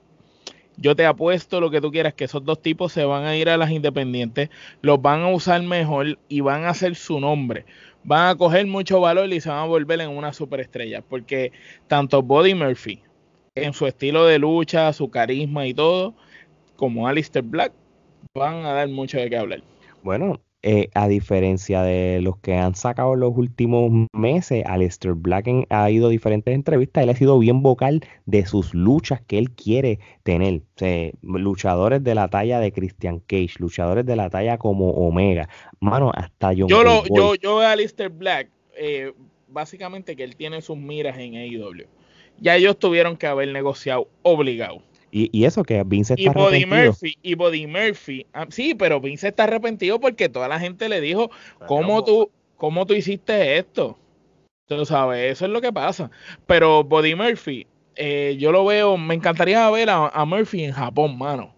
yo 0.76 0.96
te 0.96 1.06
apuesto 1.06 1.60
lo 1.60 1.70
que 1.70 1.82
tú 1.82 1.92
quieras 1.92 2.14
que 2.14 2.24
esos 2.24 2.44
dos 2.44 2.62
tipos 2.62 2.92
se 2.94 3.04
van 3.04 3.26
a 3.26 3.36
ir 3.36 3.50
a 3.50 3.58
las 3.58 3.70
independientes, 3.70 4.50
los 4.82 5.02
van 5.02 5.22
a 5.22 5.28
usar 5.28 5.62
mejor 5.62 6.18
y 6.30 6.40
van 6.40 6.64
a 6.64 6.70
hacer 6.70 6.96
su 6.96 7.20
nombre. 7.20 7.66
Van 8.04 8.30
a 8.30 8.36
coger 8.36 8.66
mucho 8.66 9.02
valor 9.02 9.32
y 9.32 9.42
se 9.42 9.50
van 9.50 9.60
a 9.60 9.66
volver 9.66 10.00
en 10.00 10.10
una 10.10 10.32
superestrella. 10.32 11.02
Porque 11.02 11.52
tanto 11.88 12.22
Buddy 12.22 12.56
Murphy, 12.56 13.02
en 13.56 13.74
su 13.74 13.88
estilo 13.88 14.26
de 14.26 14.40
lucha, 14.40 14.94
su 14.94 15.10
carisma 15.10 15.68
y 15.68 15.74
todo, 15.74 16.16
como 16.78 17.08
Alistair 17.08 17.44
Black, 17.44 17.74
van 18.34 18.66
a 18.66 18.72
dar 18.72 18.88
mucho 18.88 19.18
de 19.18 19.30
qué 19.30 19.36
hablar. 19.36 19.62
Bueno, 20.02 20.40
eh, 20.62 20.90
a 20.94 21.08
diferencia 21.08 21.84
de 21.84 22.20
los 22.22 22.38
que 22.38 22.56
han 22.56 22.76
sacado 22.76 23.16
los 23.16 23.32
últimos 23.38 24.08
meses, 24.12 24.66
Aleister 24.66 25.14
Black 25.14 25.48
ha 25.70 25.90
ido 25.90 26.08
a 26.08 26.10
diferentes 26.10 26.54
entrevistas, 26.54 27.04
él 27.04 27.10
ha 27.10 27.16
sido 27.16 27.40
bien 27.40 27.62
vocal 27.62 28.02
de 28.26 28.46
sus 28.46 28.74
luchas 28.74 29.22
que 29.22 29.38
él 29.38 29.52
quiere 29.52 30.00
tener. 30.24 30.62
luchadores 31.22 32.04
de 32.04 32.14
la 32.14 32.28
talla 32.28 32.60
de 32.60 32.74
Christian 32.74 33.20
Cage, 33.20 33.54
luchadores 33.60 34.06
de 34.06 34.18
la 34.18 34.30
talla 34.30 34.58
como 34.58 34.90
Omega, 34.90 35.48
mano, 35.80 36.12
hasta 36.14 36.48
John 36.48 36.68
Yo, 36.68 36.84
lo, 36.84 37.06
yo, 37.06 37.36
yo 37.36 37.58
veo 37.58 37.68
a 37.68 37.72
Aleister 37.72 38.10
Black, 38.10 38.50
eh, 38.76 39.14
básicamente 39.48 40.18
que 40.18 40.24
él 40.26 40.36
tiene 40.36 40.62
sus 40.62 40.78
miras 40.78 41.18
en 41.18 41.36
AEW. 41.36 41.86
Ya 42.42 42.58
ellos 42.58 42.78
tuvieron 42.78 43.16
que 43.16 43.28
haber 43.28 43.48
negociado 43.50 44.10
obligado 44.24 44.82
y, 45.12 45.46
eso 45.46 45.64
que 45.64 45.84
Vince 45.84 46.14
está 46.14 46.32
y 46.32 46.34
Body 46.34 46.66
Murphy, 46.66 47.16
y 47.22 47.36
Body 47.36 47.68
Murphy, 47.68 48.26
ah, 48.34 48.46
sí, 48.50 48.76
pero 48.76 49.02
Vince 49.02 49.30
está 49.30 49.46
arrepentido 49.46 50.00
porque 50.00 50.30
toda 50.30 50.48
la 50.48 50.60
gente 50.60 50.90
le 50.90 51.02
dijo, 51.02 51.32
¿cómo 51.68 52.04
tú, 52.04 52.32
cómo 52.58 52.86
tú 52.86 52.94
hiciste 52.94 53.58
esto? 53.58 53.98
Tú 54.68 54.86
sabes, 54.86 55.32
eso 55.32 55.46
es 55.46 55.52
lo 55.52 55.62
que 55.62 55.74
pasa. 55.74 56.12
Pero 56.46 56.84
Body 56.84 57.16
Murphy, 57.16 57.66
eh, 57.96 58.38
yo 58.40 58.52
lo 58.52 58.66
veo, 58.66 58.98
me 58.98 59.16
encantaría 59.16 59.68
ver 59.72 59.90
a, 59.90 60.26
Murphy 60.26 60.64
en 60.64 60.74
Japón, 60.74 61.18
mano. 61.18 61.56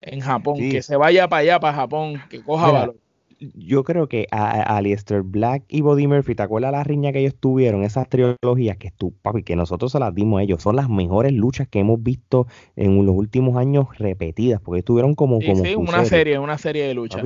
En 0.00 0.20
Japón, 0.20 0.56
que 0.70 0.82
se 0.82 0.96
vaya 0.96 1.28
para 1.28 1.40
allá, 1.40 1.60
para 1.60 1.74
Japón, 1.76 2.22
que 2.30 2.42
coja 2.42 2.70
valor. 2.70 2.96
Yo 3.38 3.84
creo 3.84 4.08
que 4.08 4.26
a, 4.30 4.76
Alistair 4.76 5.22
Black 5.22 5.64
y 5.68 5.82
Body 5.82 6.06
Murphy, 6.06 6.34
¿te 6.34 6.42
acuerdas 6.42 6.72
la 6.72 6.84
riña 6.84 7.12
que 7.12 7.20
ellos 7.20 7.34
tuvieron? 7.38 7.82
Esas 7.82 8.08
trilogías 8.08 8.76
que 8.78 8.90
tú, 8.90 9.12
papi, 9.22 9.42
que 9.42 9.56
nosotros 9.56 9.92
se 9.92 9.98
las 9.98 10.14
dimos 10.14 10.40
a 10.40 10.42
ellos. 10.42 10.62
Son 10.62 10.76
las 10.76 10.88
mejores 10.88 11.32
luchas 11.32 11.68
que 11.68 11.80
hemos 11.80 12.02
visto 12.02 12.46
en 12.76 13.04
los 13.04 13.14
últimos 13.14 13.56
años 13.56 13.86
repetidas, 13.98 14.60
porque 14.60 14.80
estuvieron 14.80 15.14
como. 15.14 15.40
como 15.40 15.64
sí, 15.64 15.74
una 15.74 16.04
serie, 16.04 16.38
una 16.38 16.58
serie 16.58 16.86
de 16.86 16.94
luchas. 16.94 17.22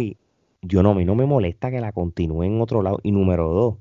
yo 0.62 0.82
no, 0.82 0.90
a 0.90 0.94
mí 0.94 1.04
no 1.04 1.14
me 1.14 1.26
molesta 1.26 1.70
que 1.70 1.80
la 1.80 1.92
continúe 1.92 2.44
en 2.44 2.60
otro 2.60 2.82
lado. 2.82 2.98
Y 3.02 3.12
número 3.12 3.48
dos, 3.48 3.76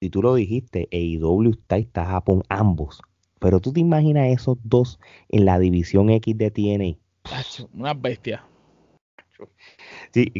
si 0.00 0.10
tú 0.10 0.22
lo 0.22 0.34
dijiste, 0.34 0.88
AEW 0.92 1.50
está, 1.50 1.76
está 1.76 2.04
Japón, 2.04 2.42
ambos. 2.48 3.02
Pero 3.38 3.60
tú 3.60 3.72
te 3.72 3.80
imaginas 3.80 4.28
esos 4.28 4.56
dos 4.62 5.00
en 5.28 5.44
la 5.44 5.58
división 5.58 6.10
X 6.10 6.38
de 6.38 6.50
TNA. 6.50 6.96
Una 7.74 7.94
bestia. 7.94 8.44
Sí, 10.12 10.32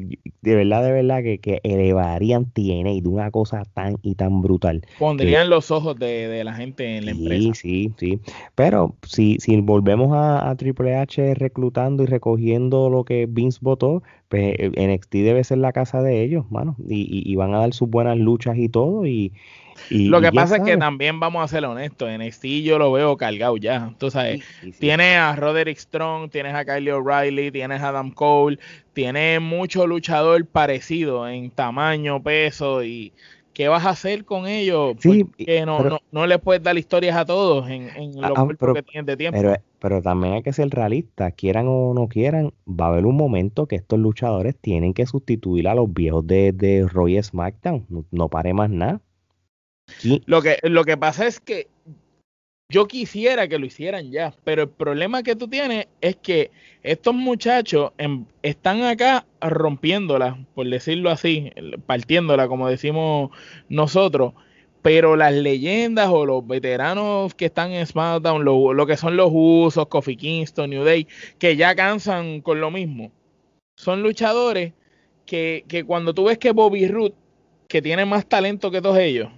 de 0.43 0.55
verdad, 0.55 0.85
de 0.85 0.93
verdad 0.93 1.23
que, 1.23 1.39
que 1.39 1.61
elevarían 1.63 2.51
TNA 2.51 3.01
de 3.03 3.09
una 3.09 3.31
cosa 3.31 3.63
tan 3.75 3.97
y 4.03 4.15
tan 4.15 4.43
brutal. 4.43 4.83
Pondrían 4.99 5.49
los 5.51 5.71
ojos 5.71 5.99
de, 5.99 6.43
la 6.45 6.55
gente 6.55 6.97
en 6.97 7.07
la 7.07 7.11
empresa. 7.13 7.55
Sí, 7.55 7.93
sí, 7.97 8.21
Pero 8.55 8.97
si, 9.07 9.39
si 9.41 9.61
volvemos 9.61 10.11
a, 10.15 10.55
Triple 10.57 10.97
H 10.97 11.35
reclutando 11.35 12.03
y 12.03 12.07
recogiendo 12.07 12.91
lo 12.91 13.05
que 13.05 13.27
Vince 13.29 13.59
votó, 13.63 14.03
pues 14.29 14.55
eh, 14.59 14.71
NXT 14.77 15.13
debe 15.13 15.45
ser 15.45 15.59
la 15.59 15.73
casa 15.73 16.03
de 16.03 16.23
ellos, 16.23 16.51
mano. 16.51 16.77
Y, 16.89 17.23
y 17.25 17.37
van 17.37 17.55
a 17.55 17.59
dar 17.61 17.73
sus 17.73 17.89
buenas 17.89 18.19
luchas 18.19 18.59
y 18.59 18.69
todo. 18.69 19.07
Y, 19.07 19.33
lo 19.91 20.21
que 20.21 20.33
pasa 20.33 20.57
es 20.57 20.63
que 20.63 20.77
también 20.77 21.21
vamos 21.21 21.45
a 21.45 21.49
ser 21.49 21.65
honestos, 21.65 22.09
en 22.09 22.21
NXT 22.21 22.45
yo 22.63 22.79
lo 22.79 22.93
veo 22.93 23.17
cargado 23.17 23.57
ya. 23.57 23.93
Tú 23.99 24.11
sabes, 24.11 24.43
tienes 24.79 25.17
a 25.17 25.35
Roderick 25.37 25.79
Strong, 25.79 26.31
tienes 26.31 26.55
a 26.55 26.65
Kyle 26.65 26.91
O'Reilly, 26.93 27.51
tienes 27.51 27.81
a 27.83 27.89
Adam 27.89 28.11
Cole, 28.11 28.59
tienes 28.93 29.41
mucho 29.41 29.87
luchador 29.87 30.47
parecido 30.47 31.29
en 31.29 31.51
tamaño, 31.51 32.23
peso 32.23 32.83
y 32.85 33.13
¿qué 33.53 33.69
vas 33.69 33.85
a 33.85 33.91
hacer 33.91 34.25
con 34.25 34.47
ellos? 34.47 34.97
Sí, 34.99 35.25
Porque 35.25 35.65
no, 35.67 35.83
no, 35.83 36.01
no 36.11 36.27
le 36.27 36.39
puedes 36.39 36.63
dar 36.63 36.77
historias 36.77 37.17
a 37.17 37.25
todos 37.25 37.69
en, 37.69 37.89
en 37.91 38.21
los 38.21 38.33
ah, 38.37 38.47
que 38.75 38.83
tienen 38.83 39.07
de 39.07 39.17
tiempo. 39.17 39.41
Pero, 39.79 40.01
también 40.01 40.35
hay 40.35 40.43
que 40.43 40.53
ser 40.53 40.69
realistas, 40.71 41.35
quieran 41.35 41.67
o 41.69 41.93
no 41.93 42.07
quieran, 42.07 42.53
va 42.69 42.87
a 42.87 42.89
haber 42.89 43.05
un 43.05 43.17
momento 43.17 43.67
que 43.67 43.77
estos 43.77 43.99
luchadores 43.99 44.57
tienen 44.57 44.95
que 44.95 45.07
sustituir 45.07 45.67
a 45.67 45.75
los 45.75 45.93
viejos 45.93 46.25
de, 46.27 46.53
de 46.53 46.87
Roy 46.87 47.21
SmackDown, 47.21 47.87
no, 47.89 48.05
no 48.11 48.29
pare 48.29 48.55
más 48.55 48.71
nada. 48.71 49.01
Lo, 50.27 50.43
que, 50.43 50.59
lo 50.63 50.85
que 50.85 50.97
pasa 50.97 51.27
es 51.27 51.41
que 51.41 51.69
yo 52.73 52.89
quisiera 52.89 53.49
que 53.49 53.59
lo 53.59 53.67
hicieran 53.67 54.11
ya, 54.11 54.33
pero 54.45 54.63
el 54.63 54.71
problema 54.71 55.23
que 55.23 55.37
tú 55.37 55.47
tienes 55.47 55.89
es 56.01 56.17
que 56.17 56.51
estos 56.83 57.15
muchachos 57.15 57.93
están 58.43 58.83
acá 58.85 59.27
rompiéndola, 59.43 60.39
por 60.55 60.67
decirlo 60.67 61.11
así, 61.11 61.53
partiéndola, 61.85 62.49
como 62.49 62.71
decimos 62.71 63.31
nosotros, 63.69 64.33
pero 64.81 65.17
las 65.17 65.35
leyendas 65.35 66.09
o 66.09 66.25
los 66.25 66.47
veteranos 66.47 67.35
que 67.35 67.45
están 67.45 67.73
en 67.73 67.87
SmackDown, 67.87 68.43
lo, 68.43 68.87
que 68.87 68.97
son 68.97 69.19
los 69.19 69.31
Usos, 69.33 69.87
Kofi 69.89 70.17
Kingston, 70.17 70.71
New 70.71 70.83
Day, 70.83 71.07
que 71.39 71.57
ya 71.57 71.75
cansan 71.75 72.41
con 72.41 72.61
lo 72.63 72.71
mismo, 72.71 73.13
son 73.77 74.03
luchadores 74.03 74.73
que, 75.27 75.67
que 75.69 75.85
cuando 75.85 76.15
tú 76.15 76.25
ves 76.25 76.39
que 76.39 76.53
Bobby 76.53 76.89
Roode, 76.89 77.15
que 77.69 77.83
tiene 77.83 78.07
más 78.07 78.27
talento 78.27 78.71
que 78.71 78.81
todos 78.81 78.97
ellos, 78.97 79.29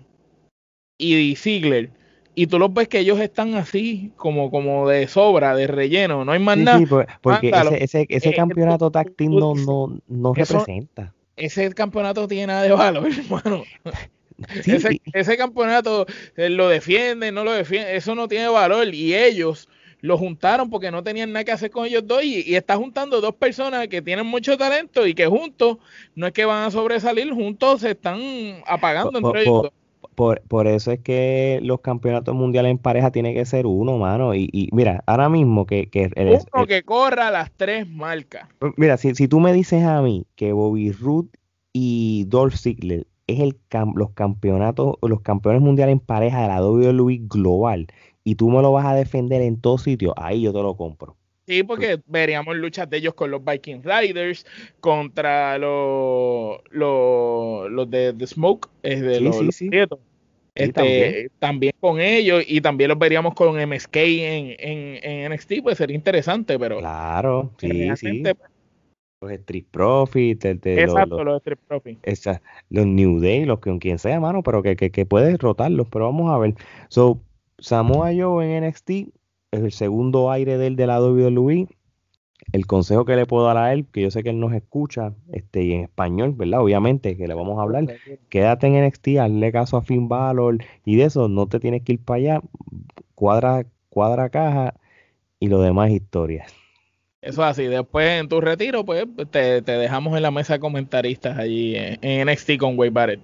y 0.99 1.37
Ziggler. 1.37 1.91
Y 2.37 2.49
tú 2.49 2.59
los 2.59 2.73
ves 2.75 2.89
que 2.89 2.99
ellos 2.99 3.21
están 3.21 3.55
así, 3.55 4.13
como, 4.17 4.51
como 4.51 4.89
de 4.89 5.07
sobra, 5.07 5.55
de 5.55 5.69
relleno, 5.69 6.25
no 6.25 6.33
hay 6.33 6.41
más 6.41 6.59
nada. 6.59 6.79
Sí, 6.79 6.87
porque 7.21 7.53
ese, 7.79 8.07
ese, 8.09 8.29
eh, 8.31 8.35
campeonato 8.35 8.91
táctil 8.91 9.31
no, 9.31 9.55
no, 9.55 10.01
no 10.09 10.35
representa. 10.35 11.15
Ese 11.37 11.73
campeonato 11.73 12.27
tiene 12.27 12.49
nada 12.49 12.63
de 12.63 12.73
valor, 12.73 13.09
hermano. 13.19 13.63
ese, 14.65 15.01
ese, 15.13 15.37
campeonato 15.37 16.07
eh, 16.37 16.49
lo 16.49 16.69
defiende, 16.69 17.31
no 17.31 17.45
lo 17.45 17.53
defiende, 17.53 17.95
eso 17.95 18.17
no 18.17 18.27
tiene 18.27 18.49
valor. 18.49 18.93
Y 18.93 19.15
ellos 19.15 19.69
lo 20.01 20.19
juntaron 20.19 20.69
porque 20.71 20.91
no 20.91 21.05
tenían 21.05 21.33
nada 21.33 21.45
que 21.45 21.53
hacer 21.53 21.71
con 21.71 21.87
ellos 21.87 22.05
dos. 22.05 22.25
Y, 22.25 22.43
y 22.51 22.57
está 22.57 22.77
juntando 22.77 23.21
dos 23.21 23.37
personas 23.37 23.87
que 23.87 24.03
tienen 24.03 24.27
mucho 24.27 24.59
talento 24.59 25.07
y 25.07 25.15
que 25.15 25.27
juntos 25.27 25.79
no 26.17 26.27
es 26.27 26.33
que 26.33 26.45
van 26.45 26.65
a 26.65 26.71
sobresalir, 26.73 27.33
juntos 27.33 27.83
se 27.83 27.93
están 27.93 28.21
apagando 28.67 29.19
entre 29.19 29.43
ellos 29.43 29.63
dos. 29.63 29.73
Por, 30.15 30.43
por, 30.43 30.67
eso 30.67 30.93
es 30.93 31.01
que 31.01 31.59
los 31.63 31.81
campeonatos 31.81 32.35
mundiales 32.35 32.71
en 32.71 32.79
pareja 32.79 33.11
tiene 33.11 33.35
que 33.35 33.45
ser 33.45 33.67
uno, 33.67 33.99
mano. 33.99 34.35
Y, 34.35 34.49
y 34.53 34.69
mira, 34.73 35.03
ahora 35.07 35.29
mismo 35.29 35.67
que... 35.67 35.89
que 35.91 36.11
uno 36.17 36.67
que 36.67 36.83
corra 36.83 37.31
las 37.31 37.51
tres 37.53 37.89
marcas. 37.89 38.49
Mira, 38.77 38.97
si, 38.97 39.15
si 39.15 39.29
tú 39.29 39.41
me 39.41 39.53
dices 39.53 39.85
a 39.85 40.01
mí 40.03 40.27
que 40.37 40.53
Bobby 40.53 40.93
Roode 40.93 41.29
y 41.73 42.25
Dolph 42.29 42.55
Ziggler 42.55 43.07
es 43.27 43.41
el 43.41 43.59
los 43.95 44.11
campeonatos, 44.11 44.97
los 45.03 45.21
campeones 45.21 45.63
mundiales 45.63 45.95
en 45.95 46.01
pareja 46.01 46.43
de 46.43 46.49
la 46.49 46.65
WWE 46.65 47.21
global, 47.23 47.87
y 48.23 48.37
tú 48.37 48.51
me 48.51 48.63
lo 48.63 48.73
vas 48.73 48.87
a 48.87 48.95
defender 48.95 49.43
en 49.43 49.61
todos 49.61 49.83
sitios, 49.83 50.15
ahí 50.17 50.43
yo 50.43 50.53
te 50.53 50.63
lo 50.63 50.77
compro. 50.77 51.17
Sí, 51.47 51.63
porque 51.63 52.01
veríamos 52.07 52.57
luchas 52.57 52.89
de 52.89 52.97
ellos 52.97 53.15
con 53.15 53.31
los 53.31 53.45
Viking 53.45 53.83
Riders, 53.83 54.47
contra 54.81 55.59
los, 55.59 56.61
los, 56.71 57.91
de 57.91 58.15
The 58.15 58.27
Smoke, 58.27 58.71
es 58.83 59.03
de 59.03 59.21
los, 59.21 59.37
sí, 59.55 59.69
Este, 60.55 61.31
también. 61.39 61.75
con 61.81 62.01
ellos 62.01 62.43
y 62.47 62.61
también 62.63 62.89
los 62.89 62.99
veríamos 62.99 63.35
con 63.35 63.57
MSK 63.57 63.97
en, 63.97 64.57
en, 64.59 64.99
en 65.03 65.33
NXT, 65.33 65.53
pues 65.63 65.77
sería 65.77 65.97
interesante, 65.97 66.59
pero. 66.59 66.79
Claro, 66.79 67.51
sí, 67.59 67.91
sí. 67.97 68.23
Pues, 68.23 68.37
los 69.21 69.33
Street 69.33 69.65
Profits, 69.71 70.45
exacto, 70.45 71.25
los, 71.25 71.37
Street 71.39 71.59
Profits. 71.67 72.29
los 72.71 72.87
New 72.87 73.21
Day, 73.21 73.45
los 73.45 73.59
que 73.59 73.71
con 73.71 73.79
quien 73.79 73.99
sea, 73.99 74.21
mano, 74.21 74.43
pero 74.43 74.63
que, 74.63 74.77
que, 74.77 74.91
que 74.91 75.07
puedes 75.07 75.39
rotarlos, 75.39 75.89
pero 75.91 76.07
vamos 76.07 76.33
a 76.33 76.39
ver. 76.39 76.55
So, 76.89 77.21
Samoa 77.59 78.11
Joe 78.17 78.57
en 78.57 78.67
NXT 78.67 78.91
el 79.63 79.73
segundo 79.73 80.31
aire 80.31 80.59
del 80.59 80.77
de 80.77 80.87
la 80.87 81.01
WWE. 81.01 81.69
El 82.53 82.67
consejo 82.67 83.05
que 83.05 83.17
le 83.17 83.27
puedo 83.27 83.47
dar 83.47 83.57
a 83.57 83.73
él, 83.73 83.87
que 83.91 84.03
yo 84.03 84.11
sé 84.11 84.23
que 84.23 84.31
él 84.31 84.39
nos 84.39 84.53
escucha, 84.53 85.15
este, 85.33 85.63
y 85.65 85.73
en 85.73 85.83
español, 85.83 86.35
¿verdad? 86.37 86.61
Obviamente, 86.61 87.17
que 87.17 87.27
le 87.27 87.35
vamos 87.35 87.59
a 87.59 87.63
hablar. 87.63 87.87
Quédate 88.29 88.67
en 88.67 88.87
NXT, 88.87 89.19
hazle 89.19 89.51
caso 89.51 89.77
a 89.77 89.83
Finn 89.83 90.09
Balor 90.09 90.59
y 90.85 90.97
de 90.97 91.05
eso 91.05 91.29
no 91.29 91.47
te 91.49 91.59
tienes 91.59 91.83
que 91.83 91.95
ir 91.95 92.05
para 92.05 92.19
allá. 92.19 92.41
Cuadra, 93.15 93.67
cuadra 93.89 94.29
caja 94.29 94.75
y 95.41 95.49
lo 95.49 95.61
demás 95.61 95.91
historias. 95.91 96.53
Eso 97.25 97.43
así. 97.43 97.65
Después 97.65 98.21
en 98.21 98.29
tu 98.29 98.41
retiro, 98.41 98.85
pues 98.85 99.07
te, 99.31 99.63
dejamos 99.63 100.15
en 100.17 100.23
la 100.23 100.31
mesa 100.31 100.55
de 100.55 100.61
comentaristas 100.61 101.39
allí 101.39 101.75
en, 101.77 102.29
NXT 102.29 102.59
con 102.59 102.79
Wade 102.79 102.91
Barrett. 102.91 103.21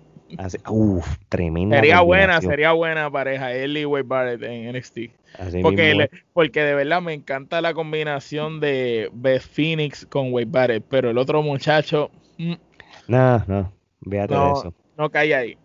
Uf, 0.68 1.16
tremenda. 1.28 1.76
Sería 1.76 2.00
buena, 2.00 2.40
sería 2.40 2.72
buena 2.72 3.10
pareja, 3.10 3.52
él 3.52 3.76
y 3.76 3.84
Wade 3.84 4.04
Barrett 4.04 4.42
en 4.42 4.76
NXT 4.76 4.98
porque, 5.62 6.10
porque 6.32 6.60
de 6.60 6.74
verdad 6.74 7.00
me 7.00 7.12
encanta 7.12 7.60
la 7.60 7.74
combinación 7.74 8.60
de 8.60 9.10
Beth 9.12 9.42
Phoenix 9.42 10.06
con 10.06 10.32
Wade 10.32 10.46
Barrett, 10.46 10.84
pero 10.88 11.10
el 11.10 11.18
otro 11.18 11.42
muchacho. 11.42 12.10
Mm, 12.38 12.54
no, 13.08 13.44
no, 13.46 13.72
véate 14.00 14.34
no, 14.34 14.52
eso. 14.52 14.74
No 14.96 15.10
cae 15.10 15.34
ahí. 15.34 15.58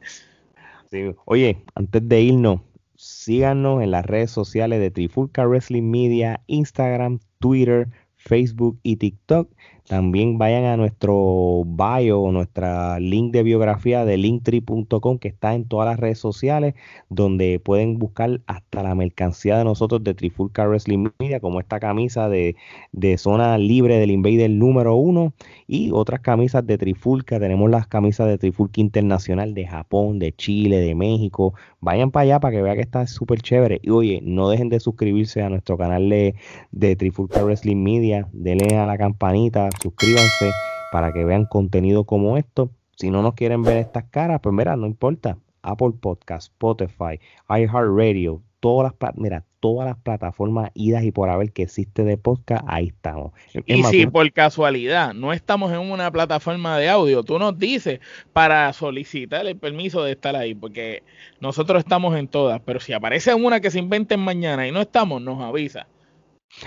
Oye, 1.25 1.58
antes 1.73 2.08
de 2.08 2.21
irnos, 2.21 2.62
síganos 2.95 3.84
en 3.84 3.91
las 3.91 4.06
redes 4.06 4.32
sociales 4.32 4.80
de 4.80 4.91
Trifulca 4.91 5.45
Wrestling 5.45 5.89
Media, 5.89 6.41
Instagram, 6.47 7.19
Twitter, 7.39 7.89
Facebook 8.15 8.80
y 8.82 8.95
TikTok. 8.95 9.51
También 9.88 10.39
vayan 10.39 10.65
a 10.65 10.78
nuestro 10.78 11.63
bio 11.63 12.32
nuestra 12.32 13.00
link 13.00 13.32
de 13.32 13.43
biografía 13.43 14.04
de 14.04 14.17
linktree.com 14.17 15.19
que 15.19 15.28
está 15.28 15.54
en 15.54 15.65
todas 15.67 15.88
las 15.88 16.00
redes 16.00 16.17
sociales 16.17 16.74
donde 17.10 17.60
pueden 17.60 18.00
buscar 18.00 18.41
hasta 18.48 18.82
la 18.82 18.95
mercancía 18.95 19.60
de 19.60 19.63
nosotros 19.63 20.04
de 20.04 20.15
Trifulca 20.15 20.67
Wrestling 20.67 21.10
Media 21.19 21.39
como 21.39 21.60
esta 21.60 21.80
camisa 21.80 22.30
de, 22.30 22.56
de 22.93 23.17
zona 23.19 23.60
libre 23.60 23.98
del 23.98 24.10
Invader 24.10 24.50
número 24.50 24.95
uno 24.95 25.34
y 25.67 25.91
otras 25.91 26.19
camisas 26.21 26.65
de 26.65 26.80
Trifulca. 26.80 27.39
Tenemos 27.39 27.69
las 27.69 27.86
camisas 27.86 28.28
de 28.28 28.39
Trifulca 28.39 28.82
Internacional 28.82 29.54
de 29.54 29.67
Japón, 29.67 30.17
de 30.17 30.34
Chile, 30.34 30.78
de 30.78 30.95
México. 30.95 31.54
Vayan 31.80 32.10
para 32.10 32.24
allá 32.24 32.39
para 32.39 32.56
que 32.56 32.62
vean 32.63 32.76
que 32.76 32.82
está 32.82 33.06
súper 33.06 33.41
chévere. 33.41 33.80
Y 33.84 33.91
oye, 33.91 34.19
no 34.24 34.50
dejen 34.50 34.69
de 34.69 34.80
suscribirse 34.80 35.43
a 35.43 35.50
nuestro 35.50 35.78
canal 35.78 36.10
de, 36.10 36.34
de 36.71 36.95
Trifulca 36.95 37.43
Wrestling 37.43 37.84
Media. 37.84 38.28
Denle 38.34 38.76
a 38.78 38.88
la 38.88 38.98
campanita 38.98 39.69
suscríbanse 39.82 40.54
para 40.90 41.12
que 41.12 41.26
vean 41.26 41.46
contenido 41.46 42.06
como 42.06 42.38
esto. 42.38 42.72
Si 42.96 43.10
no 43.10 43.22
nos 43.22 43.34
quieren 43.34 43.64
ver 43.64 43.78
estas 43.78 44.06
caras, 44.06 44.40
pues 44.42 44.54
mira, 44.54 44.76
no 44.76 44.86
importa. 44.86 45.38
Apple 45.62 45.94
Podcast, 46.00 46.52
Spotify, 46.52 47.20
iHeartRadio, 47.50 48.42
todas 48.60 48.94
las 49.02 49.16
mira, 49.16 49.44
todas 49.60 49.88
las 49.88 49.98
plataformas 49.98 50.72
idas 50.76 51.04
y 51.04 51.12
por 51.12 51.30
haber 51.30 51.52
que 51.52 51.64
existe 51.64 52.04
de 52.04 52.18
podcast, 52.18 52.64
ahí 52.68 52.88
estamos. 52.88 53.32
Y 53.66 53.84
si 53.84 54.08
por 54.08 54.32
casualidad 54.32 55.14
no 55.14 55.34
estamos 55.34 55.72
en 55.72 55.80
una 55.80 56.12
plataforma 56.12 56.78
de 56.78 56.90
audio, 56.90 57.24
tú 57.24 57.40
nos 57.40 57.58
dices 57.58 58.00
para 58.32 58.72
solicitar 58.74 59.46
el 59.48 59.58
permiso 59.58 60.04
de 60.04 60.12
estar 60.12 60.36
ahí, 60.36 60.54
porque 60.54 61.04
nosotros 61.40 61.80
estamos 61.80 62.16
en 62.16 62.28
todas, 62.28 62.62
pero 62.62 62.80
si 62.80 62.94
aparece 62.94 63.34
una 63.34 63.60
que 63.60 63.72
se 63.72 63.80
inventen 63.80 64.20
mañana 64.20 64.68
y 64.68 64.72
no 64.72 64.82
estamos, 64.82 65.22
nos 65.22 65.42
avisa 65.42 65.88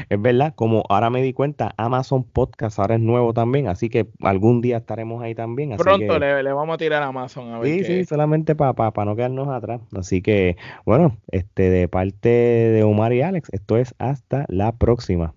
Es 0.08 0.20
verdad, 0.20 0.54
como 0.54 0.84
ahora 0.88 1.08
me 1.10 1.22
di 1.22 1.32
cuenta, 1.32 1.74
Amazon 1.76 2.24
Podcast 2.24 2.78
ahora 2.78 2.96
es 2.96 3.00
nuevo 3.00 3.32
también, 3.32 3.68
así 3.68 3.88
que 3.88 4.08
algún 4.20 4.60
día 4.60 4.78
estaremos 4.78 5.22
ahí 5.22 5.34
también. 5.34 5.76
Pronto 5.76 6.18
le, 6.18 6.52
vamos 6.52 6.74
a 6.74 6.78
tirar 6.78 7.02
a 7.02 7.06
Amazon 7.06 7.52
a 7.52 7.58
ver. 7.58 7.68
Sí, 7.68 7.84
sí, 7.84 8.04
solamente 8.04 8.54
para 8.54 8.74
pa, 8.74 9.04
no 9.04 9.16
quedarnos 9.16 9.48
atrás. 9.48 9.80
Así 9.96 10.20
que, 10.20 10.56
bueno, 10.84 11.16
este 11.30 11.70
de 11.70 11.88
parte 11.88 12.28
de 12.28 12.82
Omar 12.82 13.12
y 13.12 13.22
Alex, 13.22 13.48
esto 13.52 13.76
es 13.76 13.94
hasta 13.98 14.44
la 14.48 14.72
próxima. 14.72 15.34